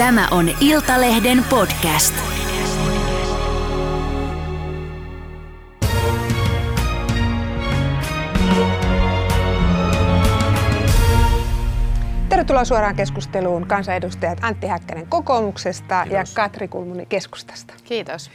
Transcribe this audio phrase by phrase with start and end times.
[0.00, 2.14] Tämä on Iltalehden podcast.
[12.28, 16.30] Tervetuloa suoraan keskusteluun kansanedustajat Antti Häkkänen kokoomuksesta Kiitos.
[16.30, 17.74] ja Katri Kulmuni keskustasta.
[17.84, 18.30] Kiitos.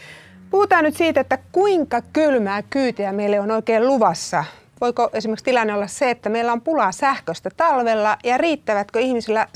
[0.50, 4.45] Puhutaan nyt siitä, että kuinka kylmää kyytiä meille on oikein luvassa.
[4.82, 9.47] Voiko esimerkiksi tilanne olla se, että meillä on pulaa sähköstä talvella ja riittävätkö ihmisillä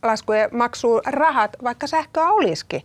[0.00, 2.82] sähkölaskujen maksuun rahat, vaikka sähköä olisikin?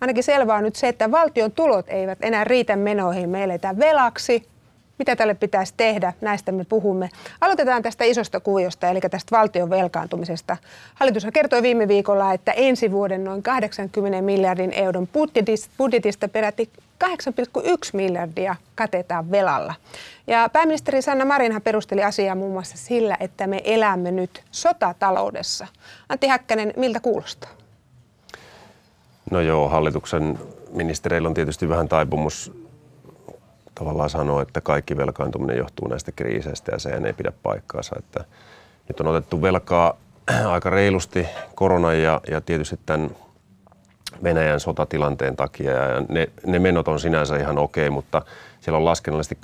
[0.00, 3.30] Ainakin selvää on nyt se, että valtion tulot eivät enää riitä menoihin.
[3.30, 4.48] Me eletään velaksi,
[4.98, 7.08] mitä tälle pitäisi tehdä, näistä me puhumme.
[7.40, 10.56] Aloitetaan tästä isosta kuviosta, eli tästä valtion velkaantumisesta.
[10.94, 15.08] Hallitus kertoi viime viikolla, että ensi vuoden noin 80 miljardin euron
[15.78, 16.70] budjetista peräti
[17.02, 17.08] 8,1
[17.92, 19.74] miljardia katetaan velalla.
[20.26, 25.66] Ja pääministeri Sanna Marinhan perusteli asiaa muun muassa sillä, että me elämme nyt sotataloudessa.
[26.08, 27.50] Antti Häkkänen, miltä kuulostaa?
[29.30, 30.38] No joo, hallituksen
[30.72, 32.52] ministereillä on tietysti vähän taipumus
[33.74, 37.96] tavallaan sanoa, että kaikki velkaantuminen johtuu näistä kriiseistä ja sehän ei pidä paikkaansa.
[37.98, 38.24] Että
[38.88, 39.96] nyt on otettu velkaa
[40.52, 43.10] aika reilusti koronan ja, ja tietysti tämän
[44.22, 48.22] Venäjän sotatilanteen takia ja ne, ne menot on sinänsä ihan okei, mutta
[48.60, 49.38] siellä on laskennallisesti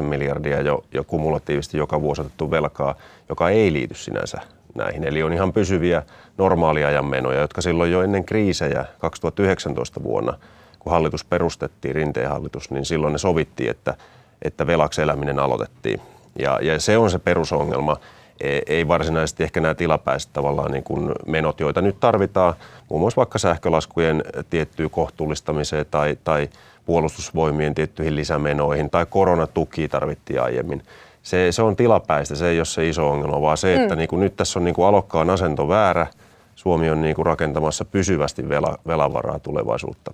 [0.00, 2.94] 8-9 miljardia jo, jo kumulatiivisesti joka vuosi otettu velkaa,
[3.28, 4.40] joka ei liity sinänsä
[4.74, 5.04] näihin.
[5.04, 6.02] Eli on ihan pysyviä
[6.38, 10.34] normaaliajan menoja, jotka silloin jo ennen kriisejä 2019 vuonna–
[10.80, 13.94] kun hallitus perustettiin, rinteen hallitus, niin silloin ne sovittiin, että,
[14.42, 16.00] että velaksi eläminen aloitettiin.
[16.38, 17.96] Ja, ja se on se perusongelma.
[18.40, 22.54] E, ei varsinaisesti ehkä nämä tilapäiset tavallaan niin kuin menot, joita nyt tarvitaan,
[22.88, 26.48] muun muassa vaikka sähkölaskujen tiettyyn kohtuullistamiseen tai, tai
[26.86, 30.82] puolustusvoimien tiettyihin lisämenoihin tai koronatuki tarvittiin aiemmin.
[31.22, 33.98] Se, se on tilapäistä, se ei ole se iso ongelma, vaan se, että mm.
[33.98, 36.06] niin kuin nyt tässä on niin kuin alokkaan asento väärä.
[36.54, 40.12] Suomi on niin kuin rakentamassa pysyvästi vela, velavaraa tulevaisuutta.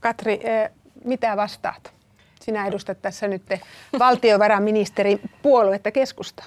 [0.00, 0.70] Katri, eh,
[1.04, 1.92] mitä vastaat?
[2.40, 3.42] Sinä edustat tässä nyt
[3.98, 6.44] valtiovarainministeri puoluetta keskusta.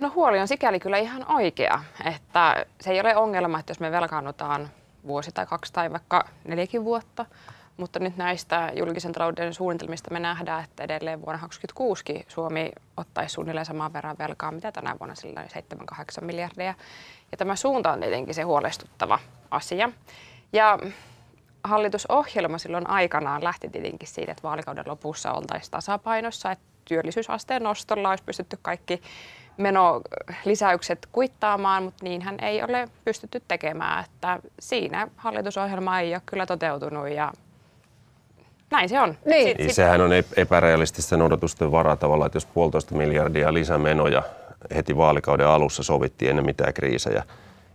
[0.00, 3.92] No huoli on sikäli kyllä ihan oikea, että se ei ole ongelma, että jos me
[3.92, 4.70] velkaannutaan
[5.06, 7.26] vuosi tai kaksi tai vaikka neljäkin vuotta,
[7.76, 13.66] mutta nyt näistä julkisen talouden suunnitelmista me nähdään, että edelleen vuonna 2026 Suomi ottaisi suunnilleen
[13.66, 15.44] saman verran velkaa, mitä tänä vuonna sillä
[16.20, 16.74] 7-8 miljardia.
[17.32, 19.18] Ja tämä suunta on tietenkin se huolestuttava
[19.50, 19.90] asia.
[20.52, 20.78] Ja
[21.64, 28.24] hallitusohjelma silloin aikanaan lähti tietenkin siitä, että vaalikauden lopussa oltaisiin tasapainossa, että työllisyysasteen nostolla olisi
[28.24, 29.02] pystytty kaikki
[29.56, 34.04] menolisäykset kuittaamaan, mutta niinhän ei ole pystytty tekemään.
[34.04, 37.32] Että siinä hallitusohjelma ei ole kyllä toteutunut ja
[38.70, 39.14] näin se on.
[39.24, 39.48] Niin.
[39.48, 39.74] Sit, sit...
[39.74, 44.22] Sehän on epärealististen odotusten vara tavallaan, että jos puolitoista miljardia lisämenoja
[44.74, 47.22] heti vaalikauden alussa sovittiin ennen mitään kriisejä,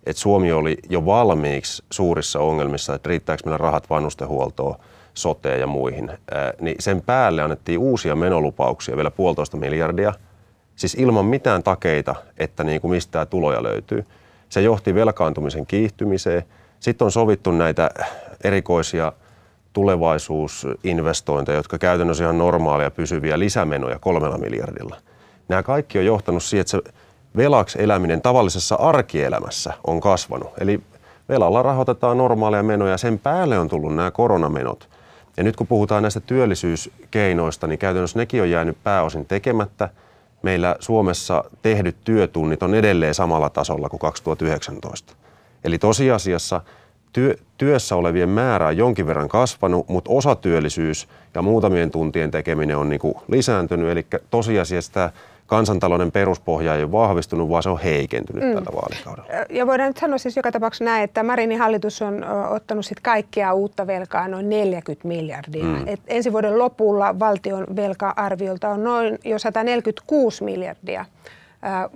[0.05, 4.75] että Suomi oli jo valmiiksi suurissa ongelmissa, että riittääkö meillä rahat vanhustenhuoltoon,
[5.13, 6.09] soteen ja muihin.
[6.09, 10.13] Ää, niin sen päälle annettiin uusia menolupauksia, vielä puolitoista miljardia,
[10.79, 14.05] siis ilman mitään takeita, että niin kuin mistä tuloja löytyy.
[14.49, 16.43] Se johti velkaantumisen kiihtymiseen.
[16.79, 17.89] Sitten on sovittu näitä
[18.43, 19.11] erikoisia
[19.73, 24.95] tulevaisuusinvestointeja, jotka käytännössä ihan normaalia pysyviä lisämenoja kolmella miljardilla.
[25.49, 26.81] Nämä kaikki on johtanut siihen, että se
[27.37, 30.51] velaksi eläminen tavallisessa arkielämässä on kasvanut.
[30.59, 30.81] Eli
[31.29, 34.89] velalla rahoitetaan normaaleja menoja, sen päälle on tullut nämä koronamenot.
[35.37, 39.89] Ja nyt kun puhutaan näistä työllisyyskeinoista, niin käytännössä nekin on jäänyt pääosin tekemättä.
[40.41, 45.13] Meillä Suomessa tehdyt työtunnit on edelleen samalla tasolla kuin 2019.
[45.63, 46.61] Eli tosiasiassa
[47.13, 52.89] työ, työssä olevien määrä on jonkin verran kasvanut, mutta osatyöllisyys ja muutamien tuntien tekeminen on
[52.89, 53.89] niin kuin lisääntynyt.
[53.89, 55.09] Eli tosiasiassa tämä
[55.49, 58.53] kansantalouden peruspohja ei ole vahvistunut, vaan se on heikentynyt mm.
[58.53, 59.45] tällä vaalikaudella.
[59.49, 63.53] Ja voidaan nyt sanoa siis joka tapauksessa näin, että Marinin hallitus on ottanut sit kaikkia
[63.53, 65.63] uutta velkaa noin 40 miljardia.
[65.63, 65.87] Mm.
[65.87, 71.05] Et ensi vuoden lopulla valtion velka-arviolta on noin jo 146 miljardia.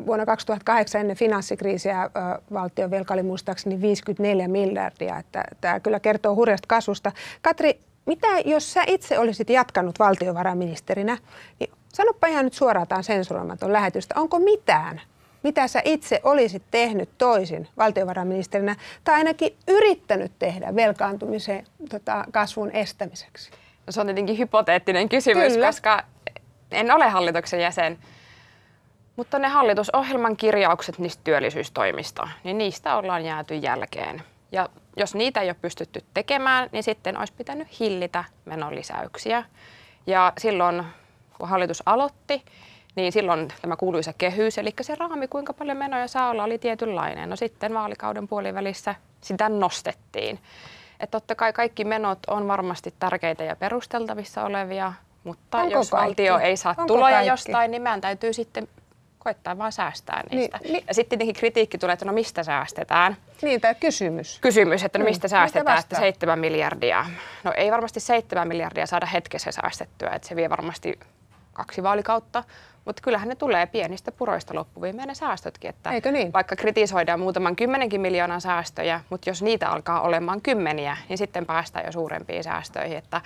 [0.06, 2.10] Vuonna 2008 ennen finanssikriisiä
[2.54, 5.18] valtion velka oli muistaakseni 54 miljardia.
[5.18, 7.12] Että tämä kyllä kertoo hurjasta kasvusta.
[7.42, 11.18] Katri, mitä jos sä itse olisit jatkanut valtiovarainministerinä,
[11.60, 14.16] niin Sanoppa ihan nyt suoraan tämä sensuroimaton lähetystä.
[14.18, 15.02] Onko mitään,
[15.44, 23.52] mitä sä itse olisit tehnyt toisin valtiovarainministerinä tai ainakin yrittänyt tehdä velkaantumisen tota, kasvun estämiseksi?
[23.88, 25.68] No, se on tietenkin hypoteettinen kysymys, Kyllä.
[25.68, 26.04] koska
[26.72, 27.98] en ole hallituksen jäsen.
[29.16, 34.22] Mutta ne hallitusohjelman kirjaukset niistä työllisyystoimista, niin niistä ollaan jääty jälkeen.
[34.52, 39.44] Ja jos niitä ei ole pystytty tekemään, niin sitten olisi pitänyt hillitä menolisäyksiä.
[40.08, 40.84] Ja silloin
[41.38, 42.46] kun hallitus aloitti,
[42.96, 47.30] niin silloin tämä kuuluisa kehys, eli se raami, kuinka paljon menoja saa olla, oli tietynlainen.
[47.30, 50.40] No sitten vaalikauden puolivälissä sitä nostettiin.
[51.00, 54.94] Että totta kai kaikki menot on varmasti tärkeitä ja perusteltavissa olevia,
[55.24, 56.08] mutta Onko jos kaikki?
[56.08, 57.30] valtio ei saa Onko tuloja kaikki?
[57.30, 58.68] jostain, niin meidän täytyy sitten
[59.20, 60.58] koettaa vaan säästää niistä.
[60.64, 63.18] Niin, niin- Ja sitten tietenkin kritiikki tulee, että no mistä säästetään.
[63.42, 64.40] Niin, tämä kysymys.
[64.42, 66.00] Kysymys, että no Mm, mistä mitä säästetään, että vastaa?
[66.00, 67.06] 7 miljardia.
[67.44, 71.00] No ei varmasti 7 miljardia saada hetkessä säästettyä, että se vie varmasti
[71.54, 72.44] kaksi vaalikautta.
[72.86, 75.70] Mutta kyllähän ne tulee pienistä puroista loppuviimeen ne säästötkin.
[75.70, 76.34] Että Eikö niin?
[76.34, 81.86] Vaikka kritisoidaan muutaman kymmenenkin miljoonan säästöjä, mutta jos niitä alkaa olemaan kymmeniä, niin sitten päästään
[81.86, 82.98] jo suurempiin säästöihin.
[82.98, 83.22] Että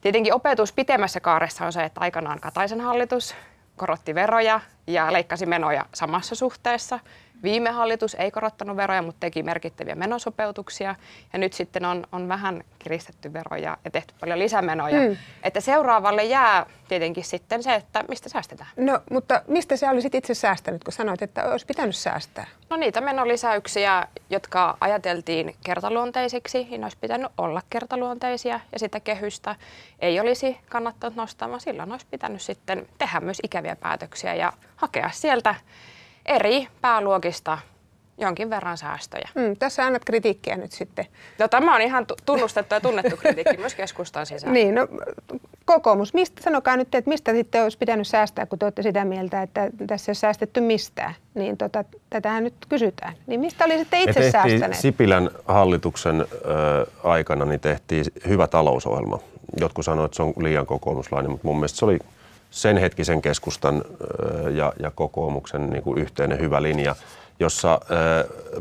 [0.00, 3.34] tietenkin opetus pitemmässä kaaressa on se, että aikanaan Kataisen hallitus
[3.76, 6.98] korotti veroja ja leikkasi menoja samassa suhteessa.
[7.42, 10.94] Viime hallitus ei korottanut veroja, mutta teki merkittäviä menosopeutuksia.
[11.32, 15.00] Ja nyt sitten on, on vähän kiristetty veroja ja tehty paljon lisämenoja.
[15.00, 15.16] Mm.
[15.42, 18.70] Että seuraavalle jää tietenkin sitten se, että mistä säästetään.
[18.76, 22.46] No, mutta mistä sä olisit itse säästänyt, kun sanoit, että olisi pitänyt säästää?
[22.70, 29.56] No niitä menolisäyksiä, jotka ajateltiin kertaluonteisiksi, niin olisi pitänyt olla kertaluonteisia ja sitä kehystä
[29.98, 35.10] ei olisi kannattanut nostaa, vaan silloin olisi pitänyt sitten tehdä myös ikäviä päätöksiä ja hakea
[35.12, 35.54] sieltä
[36.26, 37.58] eri pääluokista
[38.18, 39.28] jonkin verran säästöjä.
[39.34, 41.06] Mm, tässä annat kritiikkiä nyt sitten.
[41.38, 44.52] No, tämä on ihan tu- tunnustettu ja tunnettu kritiikki myös keskustan sisällä.
[44.52, 44.88] Niin, no,
[45.64, 49.42] kokoomus, mistä, sanokaa nyt, että mistä sitten olisi pitänyt säästää, kun te olette sitä mieltä,
[49.42, 51.14] että tässä ei ole säästetty mistään.
[51.34, 53.14] Niin tota, tätähän nyt kysytään.
[53.26, 54.80] Niin mistä olisitte Me itse tehtiin säästäneet?
[54.80, 56.26] Sipilän hallituksen ö,
[57.04, 59.18] aikana niin tehtiin hyvä talousohjelma.
[59.60, 61.98] Jotkut sanoivat, että se on liian kokoomuslainen, mutta mun mielestä se oli
[62.50, 63.84] sen hetkisen keskustan
[64.54, 66.96] ja, ja kokoomuksen niin kuin yhteinen hyvä linja,
[67.40, 67.80] jossa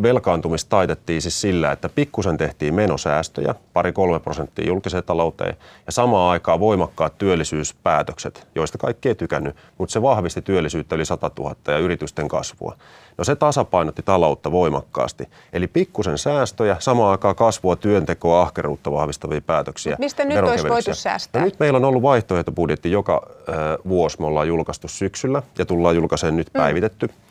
[0.01, 6.59] velkaantumista taitettiin siis sillä, että pikkusen tehtiin menosäästöjä, pari-kolme prosenttia julkiseen talouteen, ja samaan aikaan
[6.59, 12.27] voimakkaat työllisyyspäätökset, joista kaikki ei tykännyt, mutta se vahvisti työllisyyttä yli 100 000 ja yritysten
[12.27, 12.75] kasvua.
[13.17, 15.27] No se tasapainotti taloutta voimakkaasti.
[15.53, 19.91] Eli pikkusen säästöjä, samaan aikaan kasvua, työntekoa, ahkeruutta vahvistavia päätöksiä.
[19.91, 21.41] Mut mistä nyt olisi voitu säästää?
[21.41, 23.51] No nyt meillä on ollut vaihtoehtobudjetti joka ö,
[23.89, 24.19] vuosi.
[24.19, 27.09] Me ollaan julkaistu syksyllä ja tullaan julkaiseen nyt päivitetty.
[27.09, 27.24] Ö,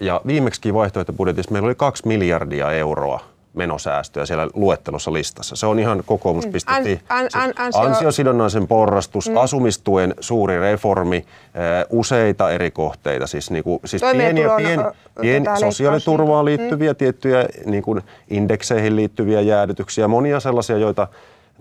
[0.00, 3.20] Ja viimeksi vaihtoehtobudjetissa meillä oli kaksi miljardia euroa
[3.54, 5.56] menosäästöjä siellä luettelossa listassa.
[5.56, 7.00] Se on ihan kokoomus.fi.
[7.08, 11.24] An- an- an- ansio- Ansiosidonnaisen porrastus, asumistuen suuri reformi,
[11.90, 15.60] useita eri kohteita, siis, niinku, siis pieniä, tota, leikkaus.
[15.60, 21.08] sosiaaliturvaan liittyviä tiettyjä niin kuin indekseihin liittyviä jäädytyksiä, monia sellaisia, joita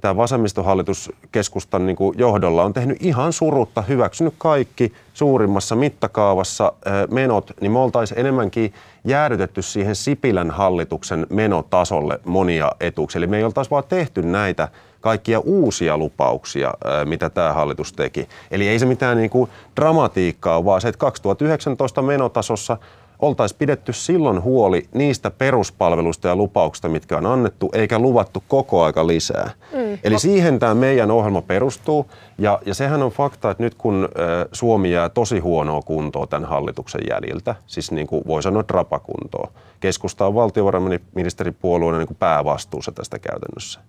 [0.01, 6.73] tämä vasemmistohallitus keskustan niin kuin johdolla on tehnyt ihan surutta, hyväksynyt kaikki suurimmassa mittakaavassa
[7.11, 8.73] menot, niin me oltaisiin enemmänkin
[9.03, 13.19] jäädytetty siihen Sipilän hallituksen menotasolle monia etuuksia.
[13.19, 14.67] Eli me ei oltaisi vaan tehty näitä
[15.01, 16.73] kaikkia uusia lupauksia,
[17.05, 18.27] mitä tämä hallitus teki.
[18.51, 22.77] Eli ei se mitään niin kuin dramatiikkaa vaan se, että 2019 menotasossa
[23.19, 29.07] oltaisiin pidetty silloin huoli niistä peruspalveluista ja lupauksista, mitkä on annettu, eikä luvattu koko aika
[29.07, 29.51] lisää.
[29.73, 29.97] Mm.
[30.03, 32.05] Eli siihen tämä meidän ohjelma perustuu.
[32.37, 34.09] Ja, ja sehän on fakta, että nyt kun
[34.51, 40.25] Suomi jää tosi huonoa kuntoa tämän hallituksen jäljiltä, siis niin kuin voi sanoa drapakuntoa, keskusta
[40.25, 43.79] on valtiovarainministeripuolueena niin kuin päävastuussa tästä käytännössä.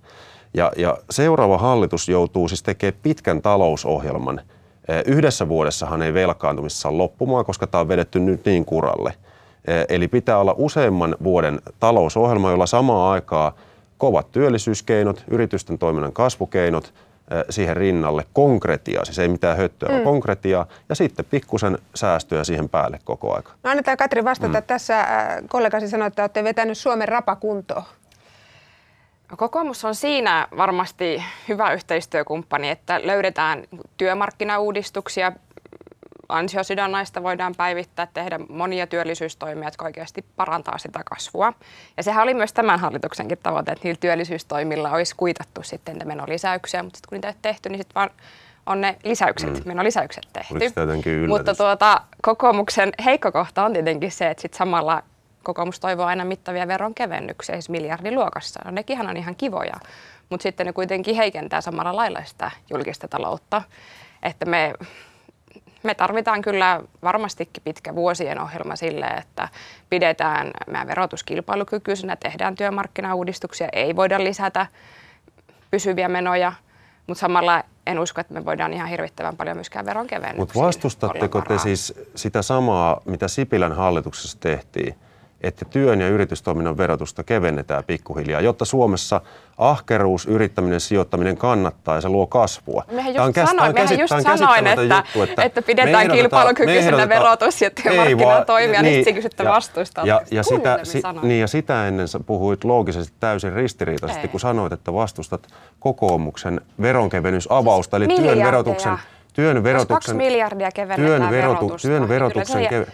[0.54, 4.40] Ja, ja seuraava hallitus joutuu siis tekemään pitkän talousohjelman.
[4.88, 9.14] Eh, Yhdessä vuodessahan ei velkaantumista saa loppumaan, koska tämä on vedetty nyt niin kuralle.
[9.66, 13.52] Eh, Eli pitää olla useamman vuoden talousohjelma, jolla samaan aikaan
[13.98, 16.84] kovat työllisyyskeinot, yritysten toiminnan kasvukeinot
[17.30, 20.04] eh, siihen rinnalle, konkretiaa, siis ei mitään höttöä, mm.
[20.04, 23.52] konkretiaa, ja sitten pikkusen säästöjä siihen päälle koko aika.
[23.62, 24.60] No annetaan Katri vastata.
[24.60, 24.66] Mm.
[24.66, 25.08] Tässä äh,
[25.48, 27.82] kollegasi sanoi, että olette vetänyt Suomen rapakuntoon.
[29.36, 33.64] Kokoomus on siinä varmasti hyvä yhteistyökumppani, että löydetään
[33.96, 35.32] työmarkkinauudistuksia,
[36.28, 41.52] ansiosidonnaista voidaan päivittää, tehdä monia työllisyystoimia, jotka oikeasti parantaa sitä kasvua.
[41.96, 46.82] Ja sehän oli myös tämän hallituksenkin tavoite, että niillä työllisyystoimilla olisi kuitattu sitten niitä menolisäyksiä,
[46.82, 48.10] mutta sitten kun niitä ei tehty, niin sitten vaan
[48.66, 49.62] on ne lisäykset, mm.
[49.64, 50.54] menolisäykset tehty.
[51.28, 55.02] Mutta tuota, kokoomuksen heikko kohta on tietenkin se, että sitten samalla
[55.48, 58.60] kokoomus toivoo aina mittavia veronkevennyksiä, siis miljardiluokassa.
[58.64, 59.74] No nekinhän on ihan kivoja,
[60.30, 63.62] mutta sitten ne kuitenkin heikentää samalla lailla sitä julkista taloutta.
[64.22, 64.74] Että me,
[65.82, 69.48] me tarvitaan kyllä varmastikin pitkä vuosien ohjelma sille, että
[69.90, 74.66] pidetään meidän verotus kilpailukykyisenä, tehdään työmarkkinauudistuksia, ei voida lisätä
[75.70, 76.52] pysyviä menoja,
[77.06, 80.40] mutta samalla en usko, että me voidaan ihan hirvittävän paljon myöskään veronkevennyksiä.
[80.40, 84.94] Mutta vastustatteko te siis sitä samaa, mitä Sipilän hallituksessa tehtiin?
[85.40, 89.20] Että työn ja yritystoiminnan verotusta kevennetään pikkuhiljaa, jotta Suomessa
[89.58, 92.84] ahkeruus, yrittäminen, sijoittaminen kannattaa ja se luo kasvua.
[92.92, 95.64] Mehän Tämä on just, käs- sanoin, on mehän just sanoin, että, että, juttu, että me
[95.64, 97.70] pidetään kilpailukykyisenä verotus ja
[98.18, 100.02] vaan- toimia, niin sitten kysytte ja- vastuista.
[100.04, 104.28] Ja, ja, sitä, si, niin, ja sitä ennen sä puhuit loogisesti täysin ristiriitaisesti, Ei.
[104.28, 105.46] kun sanoit, että vastustat
[105.80, 108.98] kokoomuksen veronkevennysavausta, eli työn verotuksen,
[109.32, 112.86] työn verotuksen, kaksi miljardia kevennetään työn, verotu, verotusta, työn niin kyllä verotuksen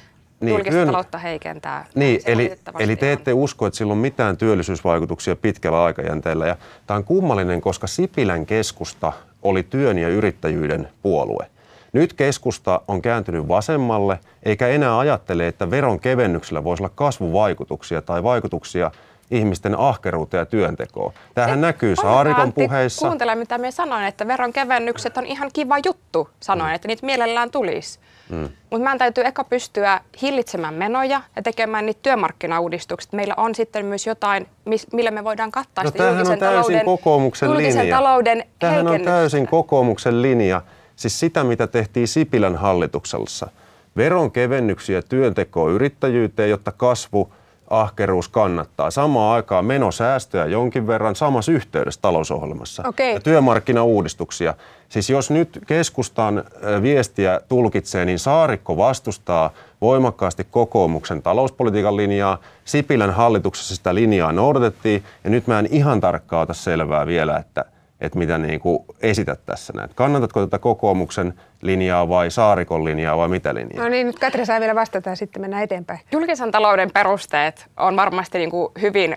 [0.47, 1.87] ke- julkista taloutta heikentää.
[1.95, 6.47] Niin, eli, eli te ette usko, että sillä on mitään työllisyysvaikutuksia pitkällä aikajänteellä.
[6.47, 11.47] Ja tämä on kummallinen, koska Sipilän keskusta oli työn ja yrittäjyyden puolue.
[11.93, 18.23] Nyt keskusta on kääntynyt vasemmalle, eikä enää ajattele, että veron kevennyksellä voisi olla kasvuvaikutuksia tai
[18.23, 18.91] vaikutuksia
[19.31, 21.13] ihmisten ahkeruuteen ja työntekoon.
[21.35, 23.07] Tämähän näkyy Ota Saarikon puheissa.
[23.07, 26.75] Kuuntele, mitä minä sanoin, että veronkevennykset on ihan kiva juttu, sanoin, mm.
[26.75, 27.99] että niitä mielellään tulisi.
[28.29, 28.49] Mm.
[28.71, 33.13] Mutta meidän täytyy eka pystyä hillitsemään menoja ja tekemään niitä työmarkkinauudistukset.
[33.13, 36.39] Meillä on sitten myös jotain, mis- millä me voidaan kattaa No sitä tämähän on julkisen
[36.39, 37.97] täysin talouden, kokoomuksen julkisen linja.
[37.97, 40.63] talouden Tämähän on täysin kokoomuksen linja.
[40.97, 43.49] Siis sitä, mitä tehtiin Sipilän hallituksessa.
[43.97, 47.33] Veronkevennyksiä työntekoon yrittäjyyteen, jotta kasvu,
[47.71, 48.91] ahkeruus kannattaa.
[48.91, 52.83] Samaan aikaan menosäästöjä jonkin verran samassa yhteydessä talousohjelmassa.
[52.87, 53.15] Okei.
[53.15, 54.55] Ja työmarkkinauudistuksia.
[54.89, 56.45] Siis jos nyt keskustan
[56.83, 62.39] viestiä tulkitsee, niin Saarikko vastustaa voimakkaasti kokoomuksen talouspolitiikan linjaa.
[62.65, 67.65] Sipilän hallituksessa sitä linjaa noudatettiin ja nyt mä en ihan tarkkaan ota selvää vielä, että,
[68.07, 69.91] että mitä niin kuin esität tässä näin.
[69.95, 73.85] Kannatatko tätä kokoomuksen linjaa vai Saarikon linjaa vai mitä linjaa?
[73.85, 76.01] No niin, nyt Katri saa vielä vastata ja sitten mennään eteenpäin.
[76.13, 79.17] Julkisen talouden perusteet on varmasti niin kuin hyvin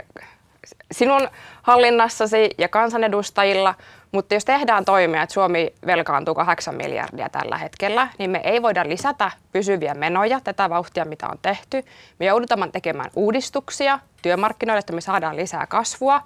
[0.92, 1.28] sinun
[1.62, 3.76] hallinnassasi ja kansanedustajilla,
[4.12, 8.90] mutta jos tehdään toimia, että Suomi velkaantuu 8 miljardia tällä hetkellä, niin me ei voida
[8.90, 11.84] lisätä pysyviä menoja, tätä vauhtia mitä on tehty.
[12.20, 16.22] Me joudutaan tekemään uudistuksia työmarkkinoille, että me saadaan lisää kasvua.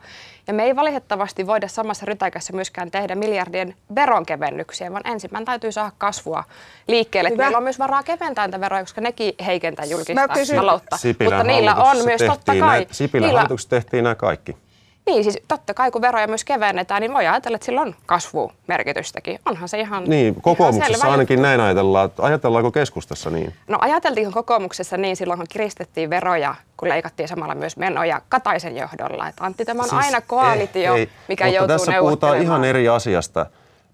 [0.47, 5.91] Ja me ei valitettavasti voida samassa rytäkässä myöskään tehdä miljardien veronkevennyksiä, vaan ensin täytyy saada
[5.97, 6.43] kasvua
[6.87, 7.29] liikkeelle.
[7.29, 7.43] Hyvä.
[7.43, 10.97] Meillä on myös varaa keventää näitä veroja, koska nekin heikentää julkista taloutta.
[10.97, 12.79] Sipilän Mutta niillä on myös totta kai...
[12.79, 14.57] Nä, Sipilän niillä, hallituksessa tehtiin nämä kaikki.
[15.05, 19.39] Niin, siis totta kai kun veroja myös kevennetään, niin voi ajatella, että sillä on kasvumerkitystäkin.
[19.45, 21.41] Onhan se ihan Niin, ihan kokoomuksessa selvä ainakin juttu.
[21.41, 22.11] näin ajatellaan.
[22.19, 23.53] Ajatellaanko keskustassa niin?
[23.67, 29.27] No ajateltiinko kokoomuksessa niin silloin, kun kiristettiin veroja, kun leikattiin samalla myös menoja Kataisen johdolla?
[29.27, 31.09] Että Antti, tämä on Siis aina koalitio, ei, ei.
[31.27, 33.45] mikä Mutta joutuu tässä puhutaan ihan eri asiasta.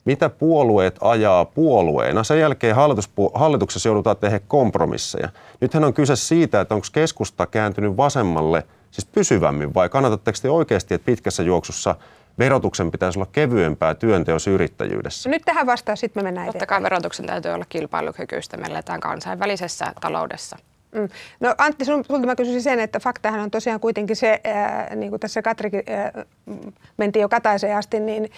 [0.05, 2.23] Mitä puolueet ajaa puolueena?
[2.23, 5.29] Sen jälkeen hallituspu- hallituksessa joudutaan tehdä kompromisseja.
[5.61, 10.93] Nythän on kyse siitä, että onko keskusta kääntynyt vasemmalle siis pysyvämmin vai kannatatteko te oikeasti,
[10.93, 11.95] että pitkässä juoksussa
[12.39, 15.29] verotuksen pitäisi olla kevyempää työnteossa yrittäjyydessä?
[15.29, 16.81] Nyt tähän vastaan, sitten me mennään Totta eteenpäin.
[16.81, 18.57] kai verotuksen täytyy olla kilpailukykyistä.
[18.57, 20.57] Me eletään kansainvälisessä taloudessa.
[20.91, 21.09] Mm.
[21.39, 25.09] No Antti, sun- sulta mä kysyisin sen, että faktahan on tosiaan kuitenkin se, ää, niin
[25.09, 26.11] kuin tässä Katrikin ää,
[26.45, 28.29] mm, mentiin jo Kataiseen asti, niin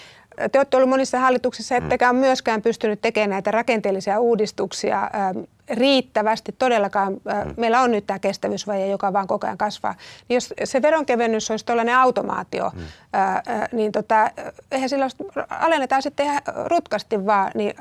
[0.51, 5.33] te olette ollut monissa hallituksissa, ettekä ole myöskään pystynyt tekemään näitä rakenteellisia uudistuksia ää,
[5.69, 6.55] riittävästi.
[6.59, 9.95] Todellakaan ää, meillä on nyt tämä kestävyysvaje, joka vaan koko ajan kasvaa.
[10.29, 12.71] Niin jos se veronkevennys olisi tällainen automaatio,
[13.13, 14.31] ää, ää, niin tota,
[14.71, 15.17] eihän sillä olisi-
[15.49, 17.73] alennetaan sitten ihan rutkasti vaan, niin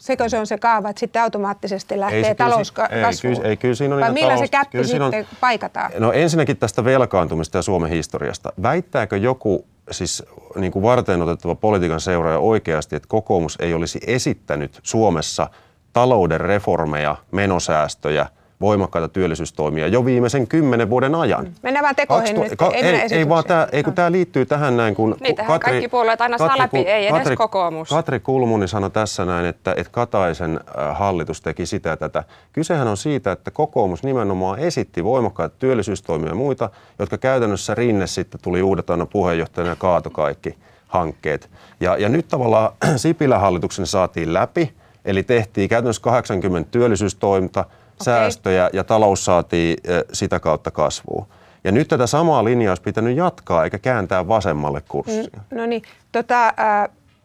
[0.00, 3.02] sekö se on se kaava, että sitten automaattisesti lähtee se kyllä talous si- ka- ei,
[3.22, 5.90] kyllä- ei, kyllä siinä on Vai millä se talous- käppi kyllä siinä on- sitten paikataan?
[5.98, 8.52] No ensinnäkin tästä velkaantumista ja Suomen historiasta.
[8.62, 10.22] Väittääkö joku siis
[10.56, 15.48] niin kuin varten otettava politiikan seuraaja oikeasti, että kokoomus ei olisi esittänyt Suomessa
[15.92, 18.26] talouden reformeja, menosäästöjä,
[18.64, 21.48] voimakkaita työllisyystoimia jo viimeisen kymmenen vuoden ajan.
[21.62, 24.76] Mennään vaan tekoihin 2000 nyt, ei ei, ei vaan tämä, ei kun tämä liittyy tähän
[24.76, 27.88] näin, kun Niitähän kaikki puolueet aina saa läpi, ei edes kokoomus.
[27.88, 32.24] Katri Kulmuni sanoi tässä näin, että, että Kataisen äh, hallitus teki sitä ja tätä.
[32.52, 38.40] Kysehän on siitä, että kokoomus nimenomaan esitti voimakkaita työllisyystoimia ja muita, jotka käytännössä rinne sitten
[38.42, 41.50] tuli uudet aina puheenjohtajana ja kaato kaikki hankkeet.
[41.80, 44.72] Ja, ja nyt tavallaan Sipilän hallituksen saatiin läpi,
[45.04, 47.64] eli tehtiin käytännössä 80 työllisyystoimta,
[48.02, 51.26] säästöjä ja talous saatiin äh, sitä kautta kasvuun.
[51.64, 55.40] Ja nyt tätä samaa linjaa olisi pitänyt jatkaa eikä kääntää vasemmalle kurssia.
[55.50, 55.82] No niin,
[56.12, 56.54] tota,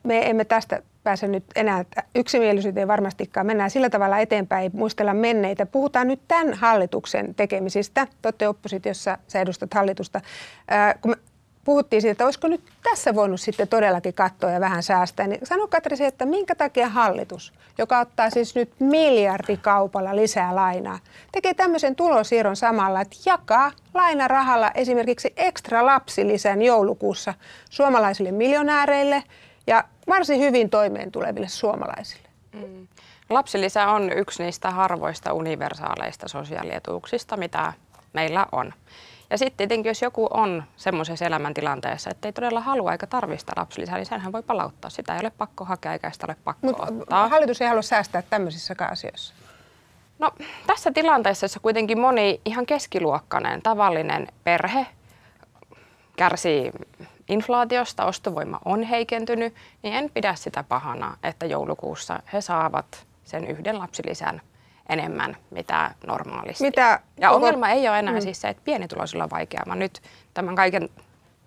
[0.03, 1.85] me emme tästä pääse nyt enää
[2.15, 3.45] yksimielisyyteen varmastikaan.
[3.45, 5.65] Mennään sillä tavalla eteenpäin, ei muistella menneitä.
[5.65, 8.05] Puhutaan nyt tämän hallituksen tekemisistä.
[8.05, 10.21] Te olette oppositiossa, sä edustat hallitusta.
[10.67, 11.15] Ää, kun
[11.69, 15.67] puhuttiin siitä, että olisiko nyt tässä voinut sitten todellakin katsoa ja vähän säästää, niin sano
[15.67, 20.99] Katri että minkä takia hallitus, joka ottaa siis nyt miljardikaupalla lisää lainaa,
[21.31, 27.33] tekee tämmöisen tulosiirron samalla, että jakaa lainarahalla esimerkiksi ekstra lapsilisän joulukuussa
[27.69, 29.23] suomalaisille miljonääreille
[29.67, 32.29] ja varsin hyvin toimeen tuleville suomalaisille.
[33.29, 37.73] Lapsilisä on yksi niistä harvoista universaaleista sosiaalietuuksista, mitä
[38.13, 38.73] meillä on.
[39.29, 43.95] Ja sitten tietenkin, jos joku on semmoisessa elämäntilanteessa, että ei todella halua eikä tarvista lapsilisää,
[43.95, 44.89] niin senhän voi palauttaa.
[44.89, 47.27] Sitä ei ole pakko hakea eikä sitä ole pakko Mutta ottaa.
[47.27, 49.33] hallitus ei halua säästää tämmöisissäkään asioissa.
[50.19, 50.31] No
[50.67, 54.87] tässä tilanteessa, jossa kuitenkin moni ihan keskiluokkainen, tavallinen perhe
[56.15, 56.71] kärsii
[57.29, 63.79] inflaatiosta, ostovoima on heikentynyt, niin en pidä sitä pahana, että joulukuussa he saavat sen yhden
[63.79, 64.41] lapsilisän
[64.89, 66.63] enemmän, mitä normaalisti.
[66.63, 68.21] Mitä ja koko- ongelma ei ole enää mm.
[68.21, 70.01] siis se, että pienituloisilla on vaikeaa, vaan nyt
[70.33, 70.89] tämän kaiken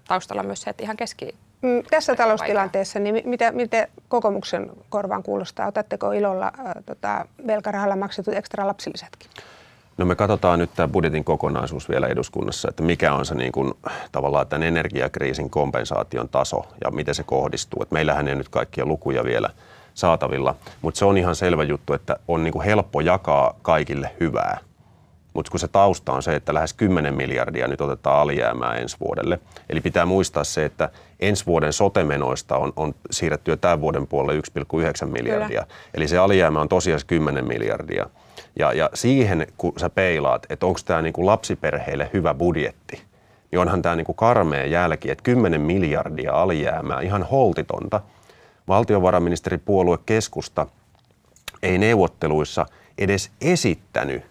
[0.08, 1.34] taustalla myös se, että ihan keski...
[1.62, 5.66] Mm, Tässä taloustilanteessa, niin mi- mitä, mitä kokoomuksen korvaan kuulostaa?
[5.66, 9.30] Otatteko ilolla äh, tota, velkarahalla maksetut ekstra lapsilisätkin?
[9.98, 13.74] No me katsotaan nyt tämä budjetin kokonaisuus vielä eduskunnassa, että mikä on se niin kuin,
[14.12, 17.82] tavallaan tämän energiakriisin kompensaation taso ja miten se kohdistuu.
[17.82, 19.50] Et meillähän ei nyt kaikkia lukuja vielä
[19.94, 24.58] saatavilla, mutta se on ihan selvä juttu, että on niin kuin helppo jakaa kaikille hyvää.
[25.34, 29.38] Mutta kun se tausta on se, että lähes 10 miljardia nyt otetaan alijäämää ensi vuodelle.
[29.70, 34.42] Eli pitää muistaa se, että ensi vuoden sotemenoista on, on siirretty jo tämän vuoden puolelle
[35.04, 35.66] 1,9 miljardia.
[35.94, 38.06] Eli se alijäämä on tosiaan 10 miljardia.
[38.58, 43.02] Ja, ja siihen, kun sä peilaat, että onko tämä niinku lapsiperheille hyvä budjetti,
[43.50, 48.00] niin onhan tämä niinku karmea jälki, että 10 miljardia alijäämää, ihan holtitonta.
[48.68, 50.66] Valtiovarainministeripuolue keskusta
[51.62, 52.66] ei neuvotteluissa
[52.98, 54.22] edes esittänyt,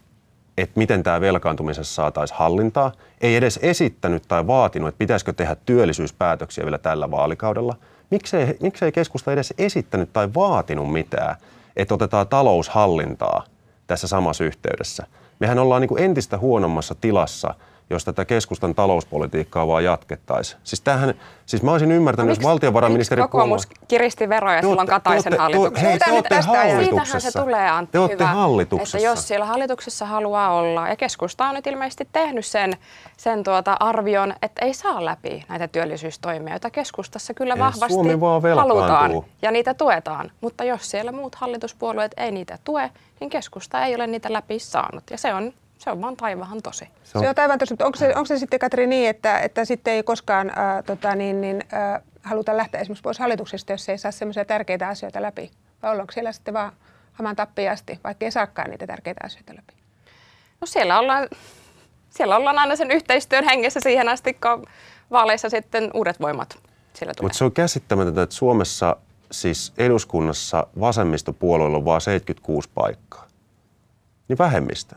[0.57, 2.91] että miten tämä velkaantumisessa saataisiin hallintaa.
[3.21, 7.75] Ei edes esittänyt tai vaatinut, että pitäisikö tehdä työllisyyspäätöksiä vielä tällä vaalikaudella.
[8.09, 11.35] Miksei, miksei keskusta edes esittänyt tai vaatinut mitään,
[11.75, 13.43] että otetaan taloushallintaa
[13.88, 15.07] tässä samassa yhteydessä.
[15.39, 17.55] Mehän ollaan niin entistä huonommassa tilassa,
[17.91, 20.62] jos tätä keskustan talouspolitiikkaa vaan jatkettaisiin.
[20.63, 21.13] Siis, tämähän,
[21.45, 25.38] siis mä olisin ymmärtänyt, jos valtiovarainministeri miksi kokoomus kiristi veroja Te silloin te Kataisen te-
[25.38, 25.88] hallituksessa?
[25.88, 26.51] hei, te ajasta.
[26.51, 27.19] hallituksessa.
[27.19, 28.98] Siitähän se tulee, Antti, Te hyvä, hallituksessa.
[28.98, 32.77] Että jos siellä hallituksessa haluaa olla, ja keskusta on nyt ilmeisesti tehnyt sen,
[33.17, 38.41] sen tuota arvion, että ei saa läpi näitä työllisyystoimia, joita keskustassa kyllä vahvasti Suomi vaan
[38.55, 40.31] halutaan ja niitä tuetaan.
[40.41, 45.03] Mutta jos siellä muut hallituspuolueet ei niitä tue, niin keskusta ei ole niitä läpi saanut.
[45.12, 46.85] Ja se on, se on vaan taivahan tosi.
[47.03, 49.65] Se on, se on tosi, mutta onko se, onko se sitten Katri niin, että, että
[49.65, 53.97] sitten ei koskaan ää, tota, niin, niin, ää, haluta lähteä esimerkiksi pois hallituksesta, jos ei
[53.97, 55.51] saa semmoisia tärkeitä asioita läpi?
[55.84, 56.71] Vai ollaanko siellä sitten vaan
[57.13, 59.73] haman tappiin asti, vaikka ei saakaan niitä tärkeitä asioita läpi?
[60.62, 61.27] No siellä ollaan,
[62.10, 64.65] siellä ollaan aina sen yhteistyön hengessä siihen asti, kun
[65.12, 66.60] vaaleissa sitten uudet voimat
[66.93, 67.25] sillä tulee.
[67.25, 68.95] Mutta se on käsittämätöntä, että Suomessa
[69.32, 73.27] siis eduskunnassa vasemmistopuolueilla on vain 76 paikkaa.
[74.27, 74.95] Niin vähemmistö.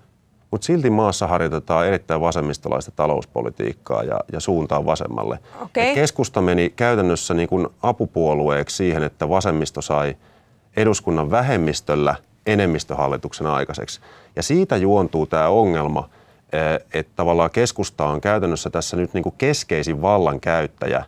[0.55, 5.39] Mutta silti maassa harjoitetaan erittäin vasemmistolaista talouspolitiikkaa ja, ja suuntaan vasemmalle.
[5.77, 10.17] Et keskusta meni käytännössä niin kuin apupuolueeksi siihen, että vasemmisto sai
[10.77, 12.15] eduskunnan vähemmistöllä
[12.47, 14.01] enemmistöhallituksen aikaiseksi.
[14.37, 16.09] Ja siitä juontuu tämä ongelma,
[16.53, 21.05] eh, että tavallaan keskusta on käytännössä tässä nyt niin kuin keskeisin vallankäyttäjä,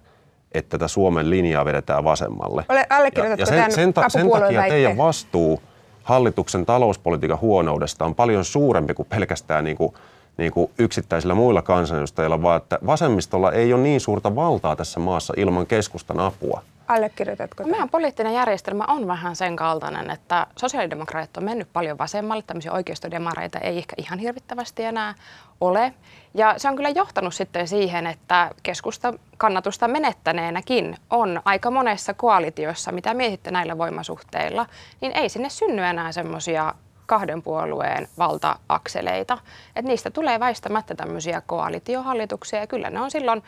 [0.53, 2.65] että tätä Suomen linjaa vedetään vasemmalle.
[2.69, 5.63] Ole- allekirjoitatko ja, ja sen, sen, ta- sen takia teidän vastuu
[6.07, 9.95] hallituksen talouspolitiikan huonoudesta on paljon suurempi kuin pelkästään niin kuin,
[10.37, 15.35] niin kuin yksittäisillä muilla kansanedustajilla, vaan että vasemmistolla ei ole niin suurta valtaa tässä maassa
[15.37, 16.63] ilman keskustan apua.
[16.89, 17.63] Allekirjoitatko?
[17.63, 17.71] No, tämän?
[17.71, 23.59] meidän poliittinen järjestelmä on vähän sen kaltainen, että sosiaalidemokraatit on mennyt paljon vasemmalle, tämmöisiä oikeistodemareita
[23.59, 25.15] ei ehkä ihan hirvittävästi enää
[25.61, 25.95] ole.
[26.37, 32.93] Ja se on kyllä johtanut sitten siihen, että keskusta kannatusta menettäneenäkin on aika monessa koalitiossa,
[32.93, 34.67] mitä mietitte näillä voimasuhteilla,
[35.01, 36.75] niin ei sinne synny enää semmoisia
[37.07, 39.39] kahden puolueen valta-akseleita.
[39.77, 43.43] Että niistä tulee väistämättä tämmöisiä koalitiohallituksia ja kyllä ne on silloin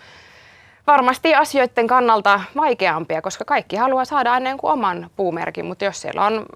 [0.87, 6.47] varmasti asioiden kannalta vaikeampia, koska kaikki haluaa saada aina oman puumerkin, mutta jos siellä on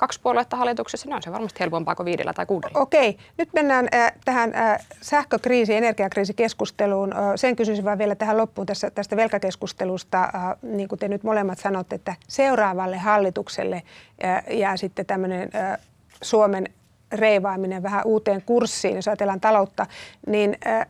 [0.00, 2.80] kaksi puoluetta hallituksessa, niin on se varmasti helpompaa kuin viidellä tai kuudella.
[2.80, 7.12] Okei, nyt mennään äh, tähän äh, sähkökriisi- energiakriisikeskusteluun.
[7.12, 10.22] Äh, sen kysyisin vaan vielä tähän loppuun tässä, tästä velkakeskustelusta.
[10.22, 10.30] Äh,
[10.62, 13.82] niin kuin te nyt molemmat sanotte, että seuraavalle hallitukselle
[14.24, 15.78] äh, jää sitten tämmöinen äh,
[16.22, 16.68] Suomen
[17.12, 19.86] reivaaminen vähän uuteen kurssiin, jos ajatellaan taloutta,
[20.26, 20.86] niin äh,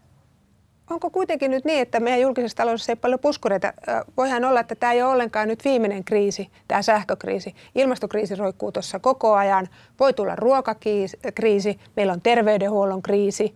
[0.90, 3.72] onko kuitenkin nyt niin, että meidän julkisessa taloudessa ei paljon puskureita?
[4.16, 7.54] Voihan olla, että tämä ei ole ollenkaan nyt viimeinen kriisi, tämä sähkökriisi.
[7.74, 9.68] Ilmastokriisi roikkuu tuossa koko ajan.
[10.00, 13.54] Voi tulla ruokakriisi, meillä on terveydenhuollon kriisi.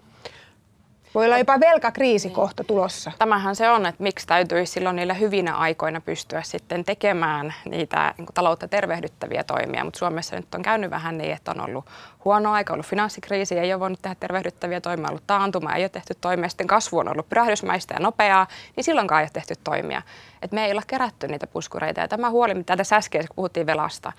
[1.14, 3.12] Voi olla jopa velkakriisi kohta tulossa.
[3.18, 8.27] Tämähän se on, että miksi täytyisi silloin niillä hyvinä aikoina pystyä sitten tekemään niitä niin
[8.27, 9.85] kuin taloutta tervehdyttäviä toimia.
[9.85, 11.85] Mutta Suomessa nyt on käynyt vähän niin, että on ollut
[12.24, 16.14] huono aika, ollut finanssikriisi, ei ole voinut tehdä tervehdyttäviä toimia, ollut taantuma, ei ole tehty
[16.20, 18.46] toimia, sitten kasvu on ollut pyrähdysmäistä ja nopeaa,
[18.77, 20.03] niin silloinkaan ei ole tehty toimia.
[20.42, 22.00] Et me ei olla kerätty niitä puskureita.
[22.00, 24.12] Ja tämä huoli, mitä tässä äsken puhuttiin velasta,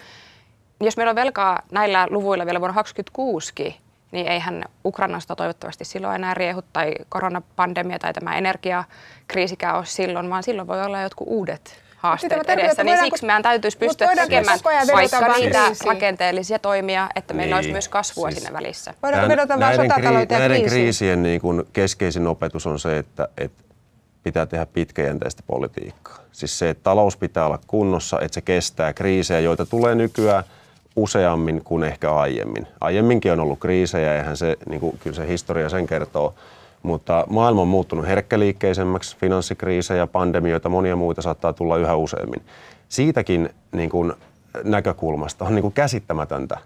[0.80, 3.85] niin jos meillä on velkaa näillä luvuilla vielä vuonna 2026,
[4.16, 10.44] niin eihän Ukrainasta toivottavasti silloin enää riehu tai koronapandemia tai tämä energiakriisikään ole silloin, vaan
[10.44, 15.66] silloin voi olla jotkut uudet haasteet edessä, niin siksi meidän täytyisi pystyä tekemään vaikka niitä
[15.66, 15.88] kriisiin.
[15.88, 17.58] rakenteellisia toimia, että meillä niin.
[17.58, 18.94] olisi myös kasvua siis sinne välissä.
[19.04, 23.64] Voidaanko vedota vain sotatalouteen Näiden kriisien niin kuin keskeisin opetus on se, että, että
[24.24, 26.18] pitää tehdä pitkäjänteistä politiikkaa.
[26.32, 30.44] Siis se, että talous pitää olla kunnossa, että se kestää kriisejä, joita tulee nykyään
[30.96, 32.68] useammin kuin ehkä aiemmin.
[32.82, 36.34] Aiemminkin on ollut kriisejä, eihän se, niin kuin, kyllä se historia sen kertoo.
[36.84, 42.42] Mutta maailma on muuttunut herkkäliikkeisemmäksi, finanssikriisejä, pandemioita, monia muita saattaa tulla yhä useammin.
[42.90, 44.14] Siitäkin niin kuin,
[44.64, 46.58] näkökulmasta on niin kuin käsittämätöntä,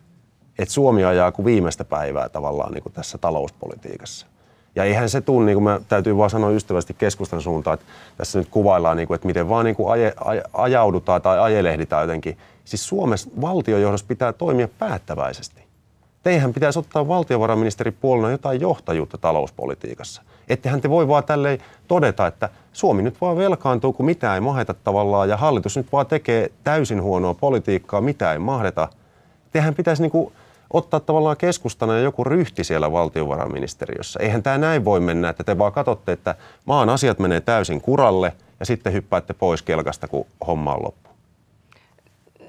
[0.59, 4.27] että Suomi ajaa kuin viimeistä päivää tavallaan niin kuin tässä talouspolitiikassa.
[4.75, 7.85] Ja eihän se tule, niin kuin mä täytyy vaan sanoa ystävästi keskustan suuntaan, että
[8.17, 12.01] tässä nyt kuvaillaan, niin kuin, että miten vaan niin kuin aje, aj, ajaudutaan tai ajelehditään
[12.01, 12.37] jotenkin.
[12.69, 15.63] Siis Suomessa valtiojohdossa pitää toimia päättäväisesti.
[16.23, 20.21] Teihän pitäisi ottaa valtiovarainministeri puolena jotain johtajuutta talouspolitiikassa.
[20.49, 24.73] Ettehän te voi vaan tälleen todeta, että Suomi nyt vaan velkaantuu, kun mitään ei mahdeta
[24.73, 28.87] tavallaan, ja hallitus nyt vaan tekee täysin huonoa politiikkaa, mitä ei mahdeta.
[29.51, 30.33] Tehän pitäisi niin kuin
[30.73, 34.19] ottaa tavallaan keskustana joku ryhti siellä valtiovarainministeriössä.
[34.19, 38.33] Eihän tämä näin voi mennä, että te vaan katsotte, että maan asiat menee täysin kuralle
[38.59, 41.08] ja sitten hyppäätte pois kelkasta, kun homma on loppu.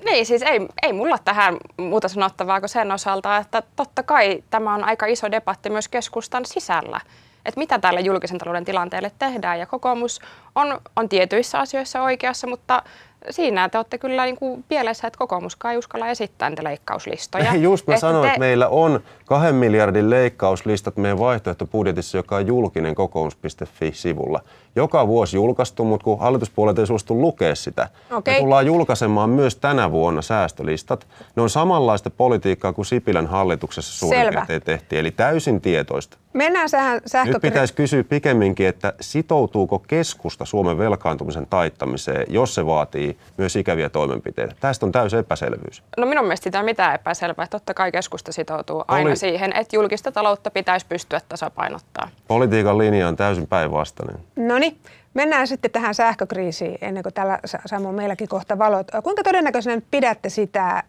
[0.05, 4.75] Niin, siis ei, ei mulla tähän muuta sanottavaa kuin sen osalta, että totta kai tämä
[4.75, 7.01] on aika iso debatti myös keskustan sisällä.
[7.47, 9.59] Että mitä tälle julkisen talouden tilanteelle tehdään.
[9.59, 10.21] Ja kokoomus
[10.55, 12.83] on, on tietyissä asioissa oikeassa, mutta
[13.30, 17.54] siinä te olette kyllä niin kuin pielessä, että kokoomuskaan ei uskalla esittää niitä leikkauslistoja.
[17.70, 18.28] Just mä että sanoin, te...
[18.28, 24.40] että meillä on kahden miljardin leikkauslistat meidän vaihtoehtobudjetissa, joka on julkinen kokoomus.fi-sivulla.
[24.76, 28.35] Joka vuosi julkaistu, mutta kun hallituspuolet ei suostu lukea sitä, okay.
[28.35, 31.06] me tullaan julkaisemaan myös tänä vuonna säästölistat.
[31.37, 36.16] Ne on samanlaista politiikkaa kuin Sipilän hallituksessa suurin piirtein tehtiin, eli täysin tietoista.
[36.33, 37.33] Mennään sähän sähkö...
[37.33, 43.88] Nyt pitäisi kysyä pikemminkin, että sitoutuuko keskusta Suomen velkaantumisen taittamiseen, jos se vaatii myös ikäviä
[43.88, 44.55] toimenpiteitä.
[44.61, 45.83] Tästä on täysin epäselvyys.
[45.96, 47.46] No minun mielestä sitä on mitään epäselvää.
[47.46, 52.09] Totta kai keskusta sitoutuu aina Poli- siihen, että julkista taloutta pitäisi pystyä tasapainottaa.
[52.29, 54.16] Politiikan linja on täysin päinvastainen.
[54.37, 54.79] No niin,
[55.14, 58.87] mennään sitten tähän sähkökriisiin ennen kuin täällä sammuu meilläkin kohta valot.
[59.05, 60.83] Kuinka todennäköisenä pidätte sitä,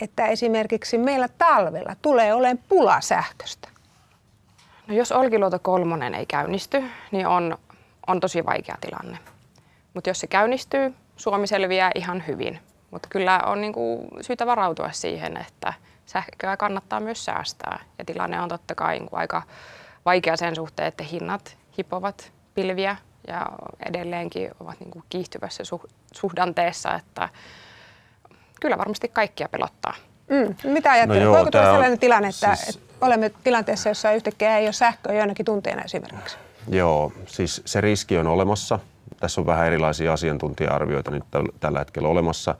[0.00, 3.68] että esimerkiksi meillä talvella tulee olemaan pula sähköstä?
[4.86, 7.58] No jos Olkiluoto kolmonen ei käynnisty, niin on,
[8.06, 9.18] on tosi vaikea tilanne.
[9.94, 12.58] Mutta jos se käynnistyy, Suomi selviää ihan hyvin.
[12.90, 15.72] Mutta kyllä on niinku syytä varautua siihen, että
[16.06, 17.80] sähköä kannattaa myös säästää.
[17.98, 19.42] Ja tilanne on totta kai niinku aika
[20.04, 22.96] vaikea sen suhteen, että hinnat hipovat pilviä
[23.28, 23.46] ja
[23.88, 25.62] edelleenkin ovat niinku kiihtyvässä
[26.12, 27.28] suhdanteessa, että
[28.60, 29.94] kyllä varmasti kaikkia pelottaa.
[30.28, 30.72] Mm.
[30.72, 31.22] Mitä ajattelet?
[31.22, 32.76] No Voiko tulla sellainen on, tilanne, että, siis...
[32.76, 36.36] että olemme tilanteessa, jossa yhtäkkiä ei ole sähköä joinakin tunteina esimerkiksi?
[36.68, 38.78] Joo, siis se riski on olemassa.
[39.20, 41.24] Tässä on vähän erilaisia asiantuntija-arvioita nyt
[41.60, 42.54] tällä hetkellä olemassa.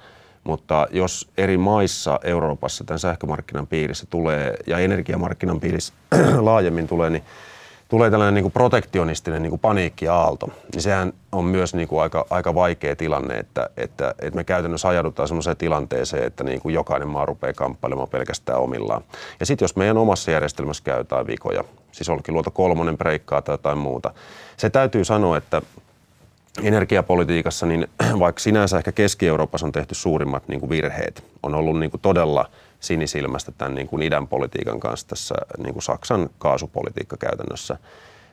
[0.45, 5.93] Mutta jos eri maissa Euroopassa tämän sähkömarkkinan piirissä tulee ja energiamarkkinan piirissä
[6.41, 7.23] laajemmin tulee, niin
[7.89, 12.27] tulee tällainen niin kuin protektionistinen niin kuin paniikkiaalto, niin sehän on myös niin kuin aika,
[12.31, 17.09] aika vaikea tilanne, että, että, että me käytännössä ajaudutaan sellaiseen tilanteeseen, että niin kuin jokainen
[17.09, 19.03] maa rupeaa kamppailemaan pelkästään omillaan.
[19.41, 24.15] Ja sitten jos meidän omassa järjestelmässä käy vikoja, siis luoto kolmonen breikkaa tai jotain muuta,
[24.57, 25.63] se täytyy sanoa, että
[26.63, 27.87] energiapolitiikassa, niin
[28.19, 32.47] vaikka sinänsä ehkä Keski-Euroopassa on tehty suurimmat niin kuin virheet, on ollut niin kuin todella–
[32.81, 37.77] sinisilmästä tämän niin kuin idän politiikan kanssa tässä niin kuin Saksan kaasupolitiikka käytännössä.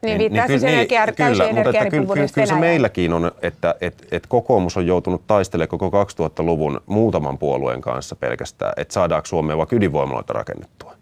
[0.02, 3.76] Niin, niin, niin, kyllä, niin, kyllä, mutta että kyllä, kyllä, kyllä se meilläkin on, että
[3.82, 9.58] et, et kokoomus on joutunut taistelemaan koko 2000-luvun muutaman puolueen kanssa pelkästään, että saadaanko Suomeen
[9.58, 10.95] vaikka ydinvoimaloita rakennettua.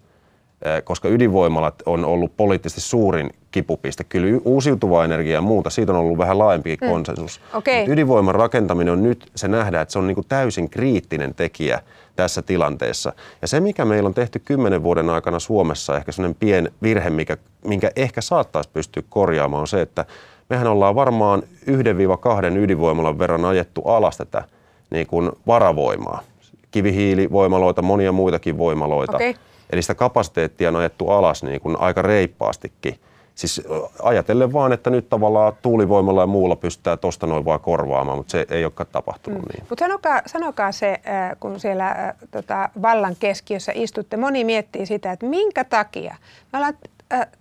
[0.83, 4.03] Koska ydinvoimalat on ollut poliittisesti suurin kipupiste.
[4.03, 6.89] Kyllä uusiutuvaa energiaa ja muuta, siitä on ollut vähän laajempi mm.
[6.89, 7.41] konsensus.
[7.53, 7.77] Okay.
[7.77, 11.79] Mutta ydinvoiman rakentaminen on nyt, se nähdään, että se on niin täysin kriittinen tekijä–
[12.15, 13.13] tässä tilanteessa.
[13.41, 17.37] Ja se, mikä meillä on tehty kymmenen vuoden aikana Suomessa, ehkä sellainen pien virhe, mikä,
[17.65, 20.05] minkä ehkä saattaisi pystyä korjaamaan, on se, että
[20.49, 21.43] mehän ollaan varmaan
[22.53, 24.43] 1-2 ydinvoimalan verran ajettu alas tätä
[24.89, 26.21] niin kuin varavoimaa.
[26.71, 29.15] Kivihiilivoimaloita, monia muitakin voimaloita.
[29.15, 29.33] Okay.
[29.73, 32.99] Eli sitä kapasiteettia on ajettu alas niin kuin aika reippaastikin–
[33.35, 33.61] Siis
[34.01, 38.45] ajatellen vaan, että nyt tavallaan tuulivoimalla ja muulla pystytään tuosta noin vaan korvaamaan, mutta se
[38.49, 39.47] ei olekaan tapahtunut mm.
[39.53, 39.65] niin.
[39.69, 41.01] Mutta sanokaa, sanokaa se,
[41.39, 46.15] kun siellä tota, vallan keskiössä istutte, moni miettii sitä, että minkä takia
[46.53, 46.77] me ollaan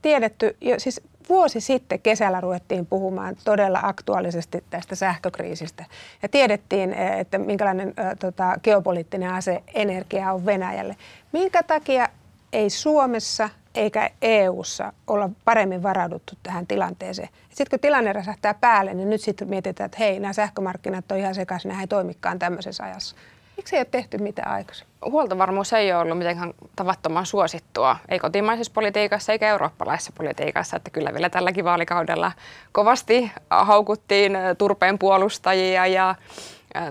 [0.03, 5.85] tiedetty, jo, siis vuosi sitten kesällä ruvettiin puhumaan todella aktuaalisesti tästä sähkökriisistä.
[6.23, 10.97] Ja tiedettiin, että minkälainen tota, geopoliittinen ase energia on Venäjälle.
[11.33, 12.09] Minkä takia
[12.53, 17.29] ei Suomessa eikä EU:ssa olla paremmin varauduttu tähän tilanteeseen.
[17.49, 21.35] Sitten kun tilanne räsähtää päälle, niin nyt sitten mietitään, että hei, nämä sähkömarkkinat on ihan
[21.35, 23.17] sekaisin, nämä ei toimikaan tämmöisessä ajassa.
[23.57, 24.95] Miksi ei ole tehty mitään aikaisemmin?
[25.05, 30.77] Huoltovarmuus ei ole ollut mitenkään tavattoman suosittua, ei kotimaisessa politiikassa eikä eurooppalaisessa politiikassa.
[30.77, 32.33] Että kyllä vielä tälläkin vaalikaudella
[32.73, 36.15] kovasti haukuttiin turpeen puolustajia ja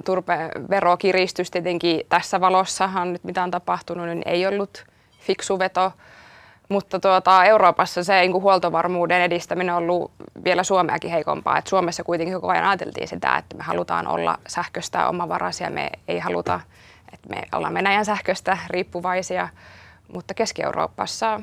[0.05, 4.85] turpeen verokiristys tietenkin tässä valossahan nyt mitä on tapahtunut, niin ei ollut
[5.21, 5.93] fiksu veto.
[6.69, 10.11] Mutta tuota, Euroopassa se niin kuin huoltovarmuuden edistäminen on ollut
[10.43, 11.57] vielä Suomeakin heikompaa.
[11.57, 16.19] Et Suomessa kuitenkin koko ajan ajateltiin sitä, että me halutaan olla sähköstä omavaraisia, me ei
[16.19, 16.59] haluta,
[17.13, 19.49] että me ollaan Venäjän sähköstä riippuvaisia.
[20.13, 21.41] Mutta Keski-Euroopassa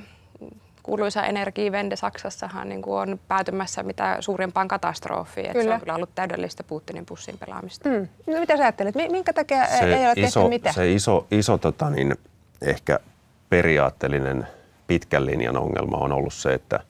[0.83, 5.53] kuuluisa energiivende Saksassahan niin kuin on päätymässä mitä suurimpaan katastrofiin.
[5.53, 5.65] Kyllä.
[5.65, 7.89] Se on kyllä ollut täydellistä Putinin pussin pelaamista.
[7.89, 8.09] Mm.
[8.27, 8.95] No, mitä sä ajattelet?
[8.95, 10.75] Minkä takia se ei ole iso, tehty mitään?
[10.75, 12.15] Se iso, iso tota niin,
[12.63, 13.01] ehkä
[13.49, 14.47] periaatteellinen
[14.87, 16.81] pitkän linjan ongelma on ollut se, että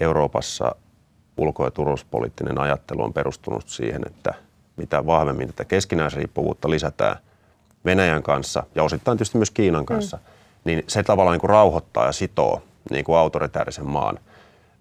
[0.00, 0.74] Euroopassa
[1.36, 4.34] ulko- ja turvallisuuspoliittinen ajattelu on perustunut siihen, että
[4.76, 7.16] mitä vahvemmin tätä keskinäisriippuvuutta lisätään
[7.84, 10.22] Venäjän kanssa ja osittain tietysti myös Kiinan kanssa, mm.
[10.64, 14.18] niin se tavallaan niin kuin rauhoittaa ja sitoo niin kuin autoritäärisen maan.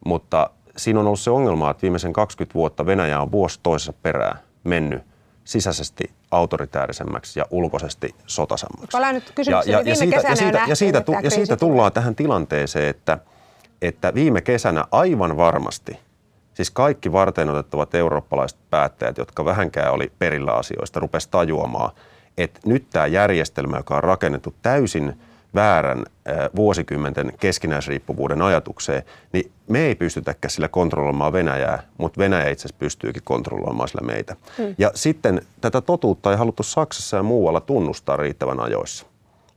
[0.05, 4.39] Mutta siinä on ollut se ongelma, että viimeisen 20 vuotta Venäjä on vuosi toisessa perään
[4.63, 5.03] mennyt
[5.43, 8.91] sisäisesti autoritäärisemmäksi ja ulkoisesti sotasammaksi.
[8.91, 12.15] Palaan nyt ja, ja, ja, siitä, ja, siitä, ja, siitä, tu, ja siitä tullaan tähän
[12.15, 13.17] tilanteeseen, että,
[13.81, 15.99] että viime kesänä aivan varmasti,
[16.53, 21.91] siis kaikki varten otettavat eurooppalaiset päättäjät, jotka vähänkään oli perillä asioista, rupesi tajuamaan,
[22.37, 25.13] että nyt tämä järjestelmä, joka on rakennettu täysin–
[25.55, 26.05] väärän
[26.55, 33.23] vuosikymmenten keskinäisriippuvuuden ajatukseen, niin me ei pystytäkään sillä kontrolloimaan Venäjää, mutta Venäjä itse asiassa pystyykin
[33.25, 34.35] kontrolloimaan sillä meitä.
[34.57, 34.75] Hmm.
[34.77, 39.05] Ja sitten tätä totuutta ei haluttu Saksassa ja muualla tunnustaa riittävän ajoissa.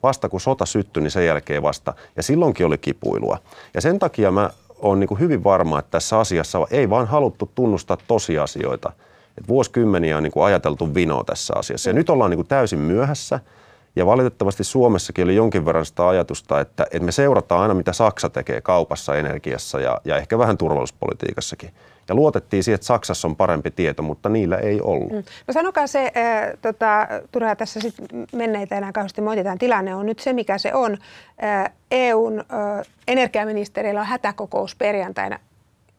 [0.03, 1.95] Vasta kun sota syttyi, niin sen jälkeen vasta.
[2.17, 3.39] Ja silloinkin oli kipuilua.
[3.75, 7.97] Ja sen takia mä olen niin hyvin varma, että tässä asiassa ei vaan haluttu tunnustaa
[8.07, 8.93] tosiasioita.
[9.39, 11.91] Et vuosikymmeniä on niin ajateltu vinoa tässä asiassa.
[11.91, 13.41] Ja nyt ollaan niin täysin myöhässä–
[13.97, 18.31] ja valitettavasti Suomessakin oli jonkin verran sitä ajatusta, että, että me seurataan aina, mitä Saksa
[18.31, 21.71] tekee kaupassa, energiassa ja, ja ehkä vähän turvallisuuspolitiikassakin.
[22.09, 25.13] Ja luotettiin siihen, että Saksassa on parempi tieto, mutta niillä ei ollut.
[25.13, 25.25] Mm.
[25.47, 27.95] No sanokaa se, äh, tota, turhaa tässä sit
[28.33, 29.59] menneitä enää kauheasti moititaan.
[29.59, 30.99] Tilanne on nyt se, mikä se on.
[31.45, 35.39] Äh, EUn äh, energiaministerillä on hätäkokous perjantaina.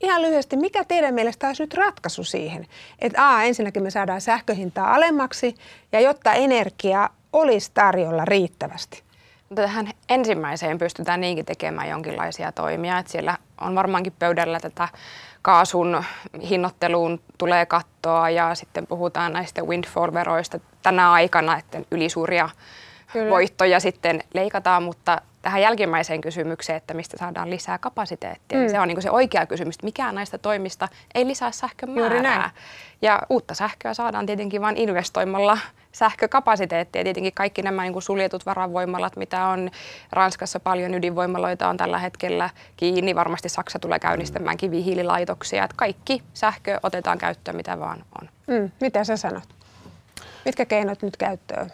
[0.04, 2.68] Ihan lyhyesti, mikä teidän mielestä olisi nyt ratkaisu siihen?
[3.00, 5.56] Että A, ensinnäkin me saadaan sähköhintaa alemmaksi
[5.92, 9.04] ja jotta energia olisi tarjolla riittävästi?
[9.56, 12.98] Tähän ensimmäiseen pystytään niinkin tekemään jonkinlaisia toimia.
[12.98, 14.88] Että siellä on varmaankin pöydällä tätä
[15.42, 16.04] kaasun
[16.50, 22.50] hinnoitteluun tulee kattoa ja sitten puhutaan näistä windfall-veroista tänä aikana, että ylisuuria
[23.16, 23.30] Kyllä.
[23.30, 28.60] voittoja sitten leikataan, mutta tähän jälkimmäiseen kysymykseen, että mistä saadaan lisää kapasiteettia.
[28.60, 28.70] Mm.
[28.70, 32.10] Se on niin se oikea kysymys, että mikään näistä toimista ei lisää sähkön määrää.
[32.10, 32.52] Juuri näin.
[33.02, 35.58] Ja uutta sähköä saadaan tietenkin vain investoimalla
[35.92, 37.04] sähkökapasiteettia.
[37.04, 39.72] Tietenkin kaikki nämä niin suljetut varavoimalat, mitä on
[40.12, 43.16] Ranskassa paljon ydinvoimaloita on tällä hetkellä kiinni.
[43.16, 45.64] Varmasti Saksa tulee käynnistämään kivihiililaitoksia.
[45.64, 48.30] Että kaikki sähkö otetaan käyttöön, mitä vaan on.
[48.48, 49.50] Mm, mitä sä sanot?
[50.46, 51.72] Mitkä keinot nyt käyttöön?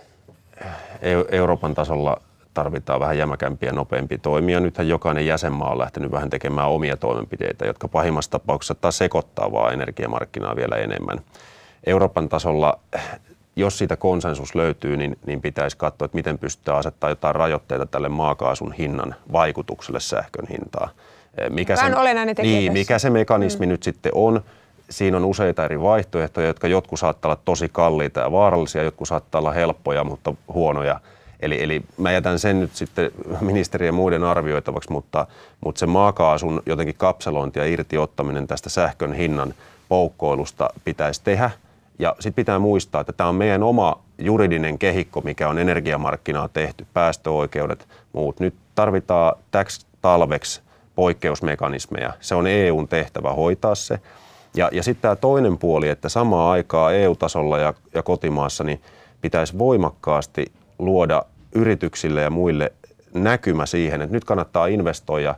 [1.32, 2.22] Euroopan tasolla
[2.54, 4.60] tarvitaan vähän jämäkämpiä, nopeampia toimia.
[4.60, 9.74] Nythän jokainen jäsenmaa on lähtenyt vähän tekemään omia toimenpiteitä, jotka pahimmassa tapauksessa taas sekoittaa vaan
[9.74, 11.20] energiamarkkinaa vielä enemmän.
[11.86, 12.80] Euroopan tasolla,
[13.56, 18.10] jos siitä konsensus löytyy, niin, niin pitäisi katsoa, että miten pystytään asettamaan jotain rajoitteita tälle
[18.10, 20.90] maakaasun hinnan vaikutukselle sähkön hintaan.
[21.50, 21.84] Mikä se,
[22.42, 23.70] niin, mikä se mekanismi mm.
[23.70, 24.42] nyt sitten on.
[24.92, 29.40] Siinä on useita eri vaihtoehtoja, jotka jotkut saattaa olla tosi kalliita ja vaarallisia, jotkut saattaa
[29.40, 31.00] olla helppoja, mutta huonoja–
[31.42, 35.28] Eli, eli mä jätän sen nyt sitten ministerien ja muiden arvioitavaksi, mutta,
[35.66, 39.54] mutta se maakaasun jotenkin kapselointi ja irtiottaminen tästä sähkön hinnan
[39.90, 41.52] poukkoilusta pitäisi tehdä.
[42.00, 46.86] Ja sitten pitää muistaa, että tämä on meidän oma juridinen kehikko, mikä on energiamarkkinaa tehty,
[46.94, 48.40] päästöoikeudet, muut.
[48.40, 50.62] Nyt tarvitaan täksi talveksi
[50.96, 52.14] poikkeusmekanismeja.
[52.20, 54.00] Se on EUn tehtävä hoitaa se.
[54.56, 58.82] Ja, ja sitten tämä toinen puoli, että samaan aikaan EU-tasolla ja, ja kotimaassa niin
[59.22, 61.24] pitäisi voimakkaasti luoda
[61.56, 62.74] yrityksille ja muille
[63.14, 65.36] näkymä siihen, että nyt kannattaa investoida,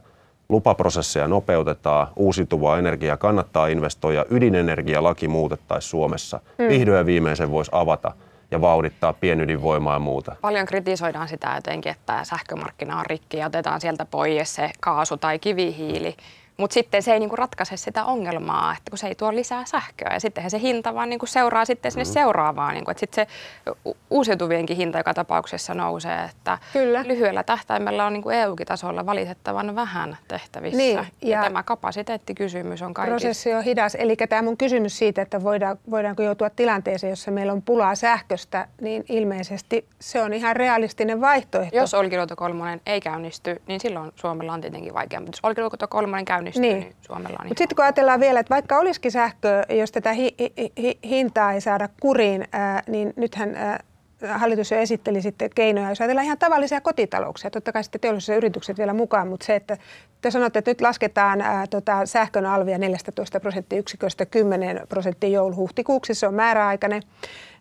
[0.49, 6.39] lupaprosesseja nopeutetaan, uusiutuvaa energiaa kannattaa investoida, ydinenergialaki muutettaisiin Suomessa.
[6.57, 6.67] Hmm.
[6.67, 8.11] Vihdoin ja viimeisen voisi avata
[8.51, 10.35] ja vauhdittaa pienydinvoimaa ja muuta.
[10.41, 15.39] Paljon kritisoidaan sitä jotenkin, että sähkömarkkina on rikki ja otetaan sieltä pois se kaasu tai
[15.39, 16.15] kivihiili.
[16.57, 20.13] Mutta sitten se ei niinku ratkaise sitä ongelmaa, että kun se ei tuo lisää sähköä.
[20.13, 22.11] Ja sittenhän se hinta vaan niinku seuraa sitten sinne mm.
[22.13, 22.73] seuraavaan.
[22.73, 26.23] Niinku, että sitten se uusiutuvienkin hinta joka tapauksessa nousee.
[26.23, 27.03] Että Kyllä.
[27.07, 30.77] lyhyellä tähtäimellä on niinku EU-tasolla valitettavan vähän tehtävissä.
[30.77, 33.13] Niin, ja, ja tämä kapasiteettikysymys on kaikista.
[33.13, 33.95] Prosessi on hidas.
[33.95, 38.67] Eli tämä mun kysymys siitä, että voidaan, voidaanko joutua tilanteeseen, jossa meillä on pulaa sähköstä,
[38.81, 41.77] niin ilmeisesti se on ihan realistinen vaihtoehto.
[41.77, 45.19] Jos Olkiluoto kolmonen ei käynnisty, niin silloin Suomella on tietenkin vaikea.
[45.19, 48.53] Mutta jos Olkiluoto kolmonen käynnistyy, niin, niin Suomella on Mutta sitten kun ajatellaan vielä, että
[48.53, 53.55] vaikka olisikin sähkö, jos tätä hi- hi- hi- hintaa ei saada kuriin, ää, niin nythän
[53.55, 53.83] ää,
[54.27, 58.77] hallitus jo esitteli sitten keinoja, jos ajatellaan ihan tavallisia kotitalouksia, totta kai sitten teollisuus yritykset
[58.77, 59.77] vielä mukaan, mutta se, että
[60.21, 66.27] te sanotte, että nyt lasketaan ää, tota, sähkön alvia 14 prosenttiyksiköstä 10 prosenttia joulu-huhtikuuksi, se
[66.27, 67.01] on määräaikainen,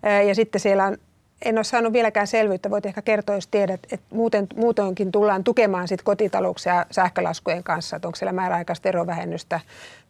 [0.03, 0.97] ää, ja sitten siellä on
[1.45, 5.89] en ole saanut vieläkään selvyyttä, voit ehkä kertoa, jos tiedät, että muuten, muutoinkin tullaan tukemaan
[5.89, 9.61] sit kotitalouksia sähkölaskujen kanssa, että onko siellä määräaikaista erovähennystä,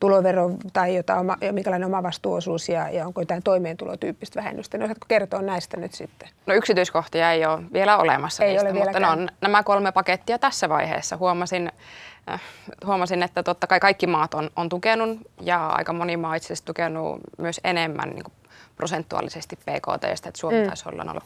[0.00, 4.78] tulovero tai jota oma, minkälainen omavastuuosuus ja, ja onko jotain toimeentulotyyppistä vähennystä.
[4.78, 6.28] No, osaatko kertoa näistä nyt sitten?
[6.46, 10.68] No yksityiskohtia ei ole vielä olemassa ei niistä, ole mutta on nämä kolme pakettia tässä
[10.68, 11.16] vaiheessa.
[11.16, 11.72] Huomasin,
[12.30, 12.40] äh,
[12.86, 16.64] huomasin, että totta kai kaikki maat on, on tukenut ja aika moni maa itse asiassa
[16.64, 18.32] tukenut myös enemmän niin kuin
[18.76, 20.66] prosentuaalisesti PKT, että Suomi mm.
[20.66, 21.18] taisi olla 0,5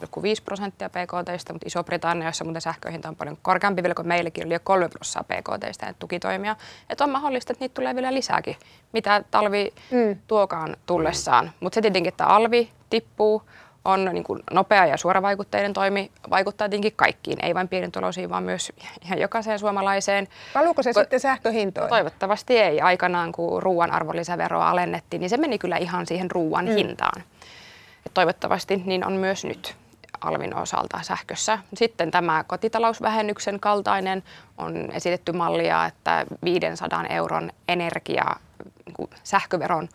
[0.45, 4.59] prosenttia PKT, mutta Iso-Britannia, jossa muuten sähköhinta on paljon korkeampi vielä kuin meilläkin, oli jo
[4.63, 6.55] 3 prosenttia PKT tukitoimia.
[6.89, 8.55] Että on mahdollista, että niitä tulee vielä lisääkin,
[8.93, 10.19] mitä talvi mm.
[10.27, 11.51] tuokaan tullessaan.
[11.59, 13.43] Mutta se tietenkin, että alvi tippuu,
[13.87, 18.71] on niin kuin nopea ja suoravaikutteinen toimi, vaikuttaa tietenkin kaikkiin, ei vain pienituloisiin, vaan myös
[19.05, 20.27] ihan jokaiseen suomalaiseen.
[20.55, 21.89] Valuuko se Ko- sitten sähköhintoihin?
[21.89, 22.81] Toivottavasti ei.
[22.81, 26.75] Aikanaan, kun ruoan arvonlisäveroa alennettiin, niin se meni kyllä ihan siihen ruoan mm.
[26.75, 27.23] hintaan.
[28.13, 29.75] Toivottavasti niin on myös nyt
[30.21, 31.59] alvin osalta sähkössä.
[31.73, 34.23] Sitten tämä kotitalousvähennyksen kaltainen
[34.57, 38.25] on esitetty mallia, että 500 euron energia
[38.97, 39.89] niin sähköveron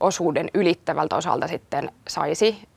[0.00, 2.68] osuuden ylittävältä osalta sitten saisi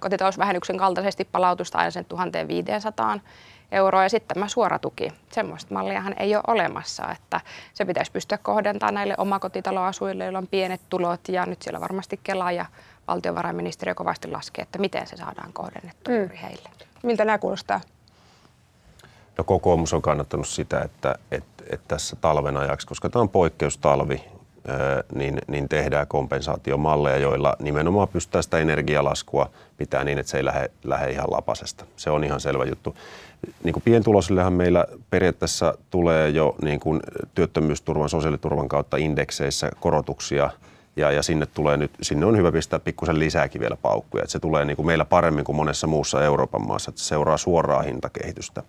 [0.00, 3.18] kotitalousvähennyksen kaltaisesti palautusta aina sen 1500
[3.72, 5.12] euroa ja sitten tämä suora tuki.
[5.32, 7.40] Semmoista malliahan ei ole olemassa, että
[7.74, 12.52] se pitäisi pystyä kohdentamaan näille omakotitaloasuille, joilla on pienet tulot ja nyt siellä varmasti Kela
[12.52, 12.66] ja
[13.08, 16.20] valtiovarainministeriö kovasti laskee, että miten se saadaan kohdennettua mm.
[16.20, 16.68] juuri heille.
[17.02, 17.80] Miltä nämä kuulostaa?
[19.38, 24.24] No kokoomus on kannattanut sitä, että, että, että tässä talven ajaksi, koska tämä on poikkeustalvi,
[25.14, 30.70] niin, niin tehdään kompensaatiomalleja, joilla nimenomaan pystytään sitä energialaskua pitää niin, että se ei lähde,
[30.84, 31.84] lähde ihan lapasesta.
[31.96, 32.96] Se on ihan selvä juttu.
[33.64, 37.00] Niin kuin pientulosillehan meillä periaatteessa tulee jo niin kuin
[37.34, 40.50] työttömyysturvan, sosiaaliturvan kautta indekseissä korotuksia
[40.96, 44.22] ja, ja sinne, tulee nyt, sinne on hyvä pistää pikkusen lisääkin vielä paukkuja.
[44.22, 47.36] Että se tulee niin kuin meillä paremmin kuin monessa muussa Euroopan maassa, että se seuraa
[47.36, 48.62] suoraa hintakehitystä.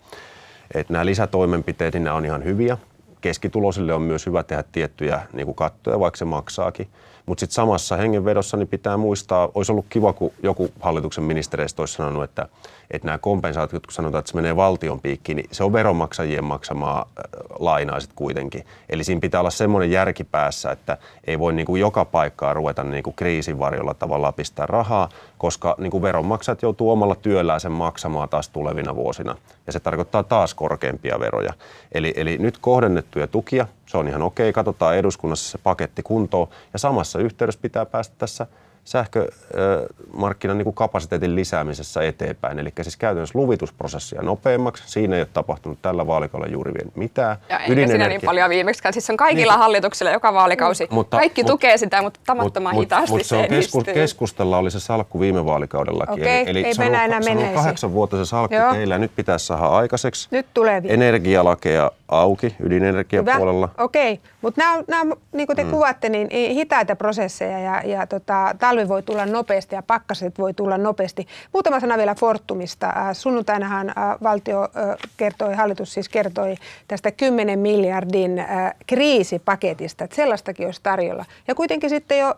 [0.74, 2.78] Et nämä lisätoimenpiteet, niin nämä on ihan hyviä
[3.22, 6.88] keskituloisille on myös hyvä tehdä tiettyjä niin kuin kattoja, vaikka se maksaakin.
[7.26, 11.94] Mutta sitten samassa hengenvedossa niin pitää muistaa, olisi ollut kiva, kun joku hallituksen ministereistä olisi
[11.94, 12.48] sanonut, että,
[12.92, 17.00] että nämä kompensaatiot, kun sanotaan, että se menee valtion piikkiin, niin se on veronmaksajien maksamaa
[17.00, 17.24] äh,
[17.60, 18.66] lainaa sitten kuitenkin.
[18.90, 22.84] Eli siinä pitää olla semmoinen järki päässä, että ei voi niin kuin joka paikkaa ruveta
[22.84, 25.10] niin kuin kriisin varjolla tavallaan pistää rahaa,
[25.42, 29.36] koska niin kuin veronmaksajat joutuu omalla työllään sen maksamaan taas tulevina vuosina.
[29.68, 31.54] Ja se tarkoittaa taas korkeampia veroja.
[31.92, 36.48] Eli, eli nyt kohdennettuja tukia, se on ihan okei, katsotaan eduskunnassa se paketti kuntoon.
[36.74, 38.48] Ja samassa yhteydessä pitää päästä tässä
[38.84, 42.60] sähkömarkkinan niin kapasiteetin lisäämisessä eteenpäin.
[42.60, 44.84] Eli siis käytännössä luvitusprosessia nopeammaksi.
[44.88, 47.38] Siinä ei ole tapahtunut tällä vaalikaudella juuri vielä mitään.
[47.50, 48.84] Ja eikä siinä niin paljon viimeksi.
[48.92, 50.88] Siis on kaikilla niin, hallituksilla joka vaalikausi.
[50.92, 54.72] Mutta, Kaikki mutta, tukee sitä, mutta tavattoman mutta, hitaasti mutta se, on kesku, Keskustella oli
[54.72, 56.14] se salkku viime vaalikaudellakin.
[56.14, 58.74] Okei, eli, eli ei mennä enää kahdeksan vuotta se salkku Joo.
[58.74, 58.98] teillä.
[58.98, 60.28] Nyt pitäisi saada aikaiseksi.
[60.32, 60.94] Nyt tulee vielä.
[60.94, 63.70] Energialakeja auki ydinenergiapuolella.
[63.78, 65.72] Okei, mutta nämä, nämä, niin kuin te mm.
[65.72, 70.78] kuvatte, niin hitaita prosesseja ja, ja tota, talvi voi tulla nopeasti ja pakkaset voi tulla
[70.78, 71.28] nopeasti.
[71.54, 72.88] Muutama sana vielä Fortumista.
[72.88, 76.56] Äh, sunnuntainahan äh, valtio äh, kertoi, hallitus siis kertoi
[76.88, 78.46] tästä 10 miljardin
[78.88, 81.26] kriisipaketista, että sellaistakin olisi tarjolla.
[81.48, 82.36] Ja kuitenkin sitten jo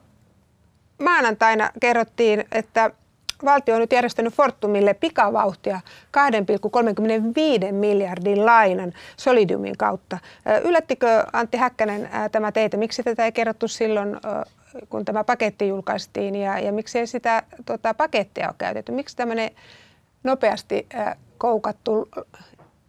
[1.01, 2.91] maanantaina kerrottiin, että
[3.45, 5.79] valtio on nyt järjestänyt Fortumille pikavauhtia
[7.67, 10.17] 2,35 miljardin lainan Solidiumin kautta.
[10.63, 12.77] Yllättikö Antti Häkkänen tämä teitä?
[12.77, 14.17] Miksi tätä ei kerrottu silloin,
[14.89, 18.91] kun tämä paketti julkaistiin ja, ja miksi ei sitä tota, pakettia ole käytetty?
[18.91, 19.51] Miksi tämmöinen
[20.23, 20.88] nopeasti
[21.38, 22.10] koukattu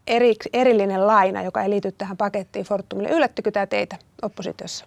[0.07, 4.85] eri, erillinen laina, joka ei liity tähän pakettiin Fortumille, yllättikö tämä teitä oppositiossa?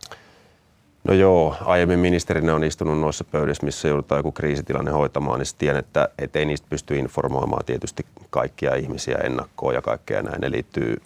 [1.08, 5.80] No joo, aiemmin ministerinä on istunut noissa pöydissä, missä joudutaan joku kriisitilanne hoitamaan, niin tiedän,
[5.80, 10.42] että, ei niistä pysty informoimaan tietysti kaikkia ihmisiä ennakkoon ja kaikkea näin.
[10.42, 11.02] Ne liittyy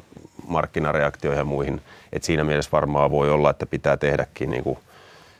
[0.47, 1.82] markkinareaktioihin ja muihin.
[2.14, 4.78] Et siinä mielessä varmaan voi olla, että pitää tehdäkin niin kuin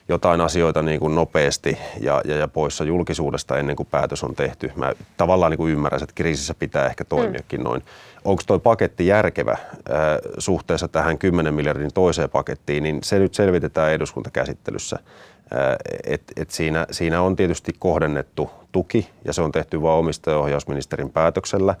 [0.08, 4.72] jotain asioita niin kuin nopeasti ja, ja, ja poissa julkisuudesta ennen kuin päätös on tehty.
[4.76, 7.64] Mä tavallaan niin kuin ymmärrän, että kriisissä pitää ehkä toimiakin mm.
[7.64, 7.82] noin.
[8.24, 9.58] Onko tuo paketti järkevä äh,
[10.38, 14.98] suhteessa tähän 10 miljardin toiseen pakettiin, niin se nyt selvitetään eduskuntakäsittelyssä.
[15.54, 21.10] Äh, et, et siinä, siinä on tietysti kohdennettu tuki ja se on tehty vain omistajaohjausministerin
[21.10, 21.74] päätöksellä.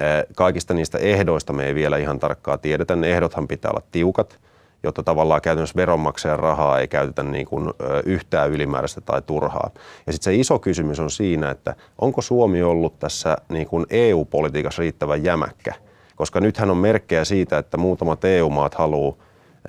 [0.00, 0.06] Äh,
[0.36, 2.96] kaikista niistä ehdoista me ei vielä ihan tarkkaa tiedetä.
[2.96, 4.38] Ne ehdothan pitää olla tiukat
[4.82, 7.70] jotta tavallaan käytännössä veronmaksajan rahaa ei käytetä niin kuin
[8.04, 9.70] yhtään ylimääräistä tai turhaa.
[10.06, 14.80] Ja sitten se iso kysymys on siinä, että onko Suomi ollut tässä niin kuin EU-politiikassa
[14.80, 15.74] riittävän jämäkkä?
[16.16, 19.14] Koska nythän on merkkejä siitä, että muutamat EU-maat haluaa,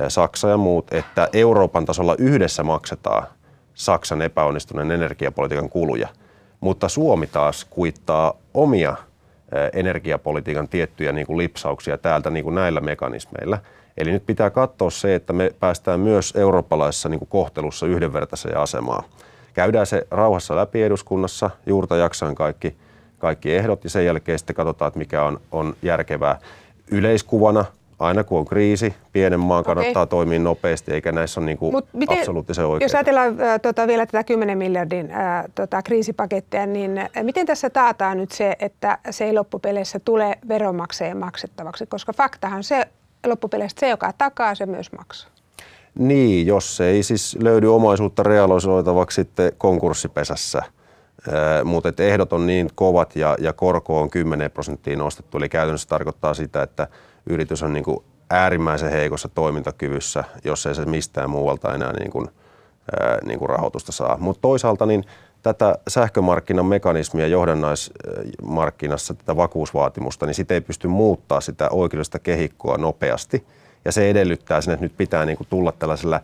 [0.08, 3.28] Saksa ja muut, että Euroopan tasolla yhdessä maksetaan
[3.74, 6.08] Saksan epäonnistuneen energiapolitiikan kuluja.
[6.60, 8.96] Mutta Suomi taas kuittaa omia
[9.74, 13.58] energiapolitiikan tiettyjä niin kuin lipsauksia täältä niin kuin näillä mekanismeilla–
[13.98, 19.04] Eli nyt pitää katsoa se, että me päästään myös eurooppalaisessa niin kuin kohtelussa yhdenvertaiseen asemaan.
[19.54, 22.76] Käydään se rauhassa läpi eduskunnassa, juurta jaksain kaikki,
[23.18, 26.40] kaikki ehdot ja sen jälkeen sitten katsotaan, että mikä on, on järkevää.
[26.92, 27.66] Yleiskuvana
[28.00, 30.10] aina kun on kriisi, pienen maan kannattaa okay.
[30.10, 32.86] toimia nopeasti, eikä näissä ole niin kuin miten, absoluuttisen oikein.
[32.86, 37.70] Jos ajatellaan äh, tota, vielä tätä 10 miljardin äh, tota, kriisipakettia, niin äh, miten tässä
[37.70, 41.86] taataan nyt se, että se ei loppupeleissä tule veronmaksajien maksettavaksi?
[41.86, 42.88] Koska faktahan se
[43.28, 45.30] loppupeleissä se, joka takaa, se myös maksaa.
[46.00, 50.64] Niin, jos ei siis löydy omaisuutta realisoitavaksi sitten konkurssipesässä,
[51.64, 56.34] mutta ehdot on niin kovat ja, ja korko on 10 prosenttia nostettu, eli käytännössä tarkoittaa
[56.34, 56.88] sitä, että
[57.30, 62.28] yritys on niin kuin äärimmäisen heikossa toimintakyvyssä, jos ei se mistään muualta enää niin kuin,
[63.00, 64.18] ää, niin kuin rahoitusta saa.
[64.18, 65.04] Mutta toisaalta niin
[65.44, 73.46] tätä sähkömarkkinan mekanismia johdannaismarkkinassa, tätä vakuusvaatimusta, niin sitä ei pysty muuttaa sitä oikeudellista kehikkoa nopeasti.
[73.86, 76.22] Ja se edellyttää sen, että nyt pitää niin kuin tulla tällaisella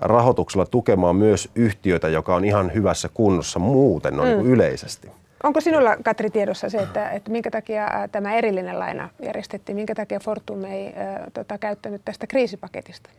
[0.00, 4.42] rahoituksella tukemaan myös yhtiöitä, joka on ihan hyvässä kunnossa muuten no, niin mm.
[4.42, 5.10] niin yleisesti.
[5.42, 10.20] Onko sinulla, Katri, tiedossa se, että, että minkä takia tämä erillinen laina järjestettiin, minkä takia
[10.20, 10.92] Fortum ei äh,
[11.34, 13.10] tota, käyttänyt tästä kriisipaketista?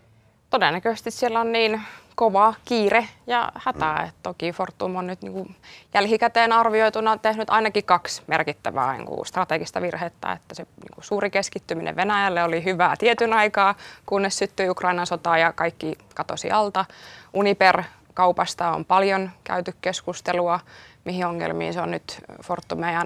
[0.51, 1.81] Todennäköisesti siellä on niin
[2.15, 3.85] kova kiire ja hätä.
[3.85, 4.05] Mm.
[4.05, 5.55] Että toki Fortum on nyt niin kuin
[5.93, 10.31] jälkikäteen arvioituna tehnyt ainakin kaksi merkittävää niin kuin strategista virhettä.
[10.31, 13.75] Että se niin kuin suuri keskittyminen Venäjälle oli hyvää tietyn aikaa,
[14.05, 16.85] kunnes syttyi Ukrainan sota ja kaikki katosi alta.
[17.33, 17.83] Uniper
[18.13, 20.59] kaupasta on paljon käyty keskustelua,
[21.05, 22.79] mihin ongelmiin se on nyt Fortum.
[22.79, 23.03] Ja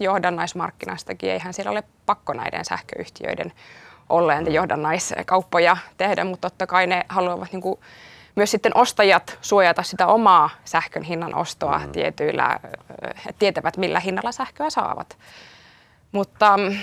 [0.00, 3.52] johdannaismarkkinastakin, eihän siellä ole pakko näiden sähköyhtiöiden
[4.08, 7.80] olleen johdannaiskauppoja tehdä, mutta totta kai ne haluavat niin kuin
[8.36, 11.92] myös sitten ostajat suojata sitä omaa sähkön hinnan ostoa mm.
[11.92, 12.60] tietyillä,
[13.02, 15.16] että tietävät millä hinnalla sähköä saavat.
[16.12, 16.76] Mutta mm,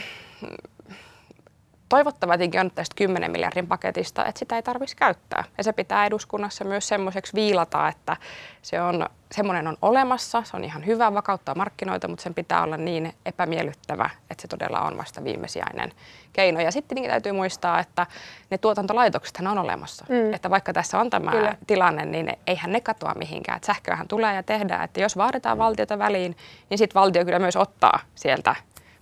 [1.93, 5.43] toivottavaa tietenkin on tästä 10 miljardin paketista, että sitä ei tarvitsisi käyttää.
[5.57, 8.17] Ja se pitää eduskunnassa myös semmoiseksi viilata, että
[8.61, 12.77] se on, semmoinen on olemassa, se on ihan hyvä vakauttaa markkinoita, mutta sen pitää olla
[12.77, 15.91] niin epämiellyttävä, että se todella on vasta viimesijainen
[16.33, 16.59] keino.
[16.59, 18.07] Ja sitten niin täytyy muistaa, että
[18.49, 20.05] ne tuotantolaitokset on olemassa.
[20.09, 20.33] Mm.
[20.33, 21.55] Että vaikka tässä on tämä Kyllä.
[21.67, 23.55] tilanne, niin eihän ne katoa mihinkään.
[23.55, 24.83] Että sähköähän tulee ja tehdään.
[24.83, 26.37] Että jos vaaditaan valtiota väliin,
[26.69, 28.55] niin sitten valtio kyllä myös ottaa sieltä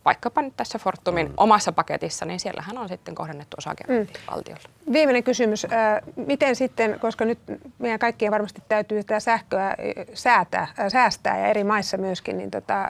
[0.05, 1.33] vaikkapa nyt tässä Fortumin mm.
[1.37, 4.07] omassa paketissa, niin siellähän on sitten kohdennettu osake mm.
[4.31, 4.63] valtiolle.
[4.93, 5.67] Viimeinen kysymys.
[6.15, 7.39] Miten sitten, koska nyt
[7.79, 9.75] meidän kaikkien varmasti täytyy tätä sähköä
[10.13, 12.89] säätää, säästää ja eri maissa myöskin, niin tota,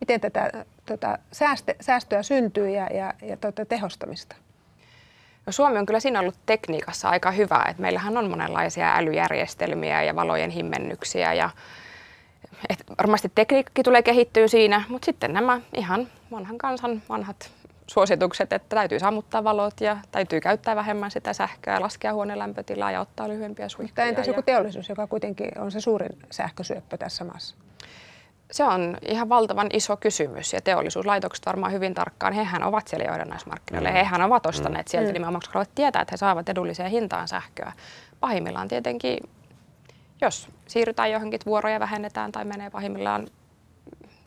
[0.00, 4.36] miten tätä tota, säästö, säästöä syntyy ja, ja, ja tota, tehostamista?
[5.46, 10.16] No Suomi on kyllä siinä ollut tekniikassa aika hyvä, että meillähän on monenlaisia älyjärjestelmiä ja
[10.16, 11.50] valojen himmennyksiä ja
[12.68, 17.50] et varmasti tekniikki tulee kehittyä siinä, mutta sitten nämä ihan vanhan kansan vanhat
[17.86, 23.00] suositukset, että täytyy sammuttaa valot ja täytyy käyttää vähemmän sitä sähköä, laskea huoneen lämpötilaa ja
[23.00, 23.88] ottaa lyhyempiä suihkuja.
[23.88, 27.56] Mutta entäs joku teollisuus, joka kuitenkin on se suurin sähkösyöppö tässä maassa?
[28.50, 33.90] Se on ihan valtavan iso kysymys ja teollisuuslaitokset varmaan hyvin tarkkaan, hehän ovat siellä johdannaismarkkinoilla
[33.90, 33.94] mm.
[33.94, 34.90] hehän ovat ostaneet mm.
[34.90, 35.12] sieltä mm.
[35.12, 37.72] nimenomaan, koska haluavat tietää, että he saavat edulliseen hintaan sähköä.
[38.20, 39.18] Pahimmillaan tietenkin
[40.20, 43.26] jos siirrytään johonkin, vuoroja vähennetään tai menee pahimmillaan,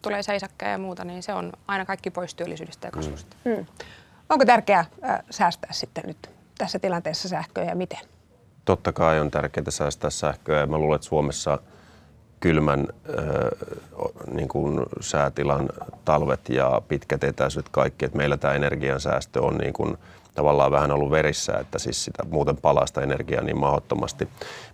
[0.01, 3.37] tulee seisakkeja ja muuta, niin se on aina kaikki pois työllisyydestä ja kasvusta.
[3.45, 3.51] Mm.
[3.51, 3.65] Mm.
[4.29, 7.99] Onko tärkeää äh, säästää sitten nyt tässä tilanteessa sähköä ja miten?
[8.65, 11.59] Totta kai on tärkeää säästää sähköä mä luulen, että Suomessa
[12.39, 13.25] kylmän äh,
[14.31, 15.69] niin kuin säätilan
[16.05, 19.97] talvet ja pitkät etäisyydet kaikki, että meillä tämä energiansäästö on niin kuin
[20.35, 24.27] tavallaan vähän ollut verissä, että siis sitä muuten palasta energiaa niin mahdottomasti.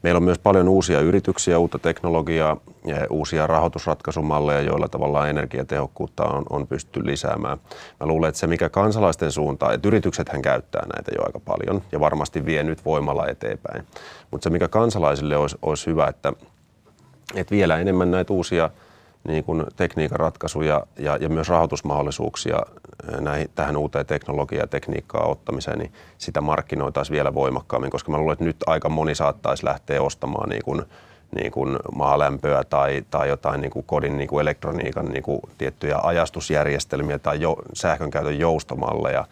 [0.04, 6.44] Meillä on myös paljon uusia yrityksiä, uutta teknologiaa, ja uusia rahoitusratkaisumalleja, joilla tavallaan energiatehokkuutta on,
[6.50, 7.58] on pystytty lisäämään.
[8.00, 12.00] Mä luulen, että se mikä kansalaisten suuntaan, että yrityksethän käyttää näitä jo aika paljon ja
[12.00, 13.84] varmasti vie nyt voimalla eteenpäin.
[14.32, 16.34] Mutta se mikä kansalaisille olisi, olisi hyvä, että,
[17.36, 18.70] että vielä enemmän näitä uusia
[19.28, 22.58] niin kuin tekniikan ratkaisuja ja, ja myös rahoitusmahdollisuuksia
[23.20, 28.34] näihin, tähän uuteen teknologiaan ja tekniikkaan ottamiseen, niin sitä markkinoitaisiin vielä voimakkaammin, koska mä luulen,
[28.34, 30.82] että nyt aika moni saattaisi lähteä ostamaan niin kuin,
[31.36, 36.00] niin kuin maalämpöä tai, tai jotain niin kuin kodin niin kuin elektroniikan niin kuin tiettyjä
[36.04, 39.26] ajastusjärjestelmiä tai jo, sähkönkäytön joustomalleja,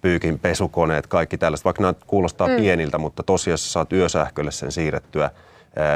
[0.00, 1.64] pyykin pesukoneet, kaikki tällaiset.
[1.64, 2.56] Vaikka nämä kuulostaa mm.
[2.56, 5.30] pieniltä, mutta tosiaan saat yösähkölle sen siirrettyä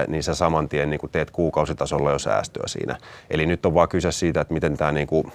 [0.09, 2.97] niin sä saman tien niin teet kuukausitasolla jo säästöä siinä.
[3.31, 5.33] Eli nyt on vaan kyse siitä, että miten, tämä niin kuin,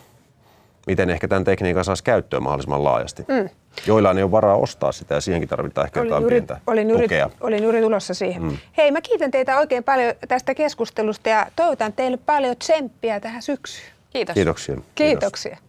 [0.88, 3.26] miten ehkä tämän tekniikan saisi käyttöön mahdollisimman laajasti.
[3.28, 3.50] Mm.
[3.88, 6.90] Joillain ei ole varaa ostaa sitä ja siihenkin tarvitaan ehkä olin jotain juuri, pientä olin
[6.90, 7.30] juuri, tukea.
[7.42, 8.44] Olin juuri tulossa siihen.
[8.44, 8.58] Mm.
[8.78, 13.88] Hei, mä kiitän teitä oikein paljon tästä keskustelusta ja toivotan teille paljon tsemppiä tähän syksyyn.
[14.10, 14.34] Kiitos.
[14.34, 14.76] Kiitoksia.
[14.96, 15.50] Kiitoksia.
[15.52, 15.67] Kiitos.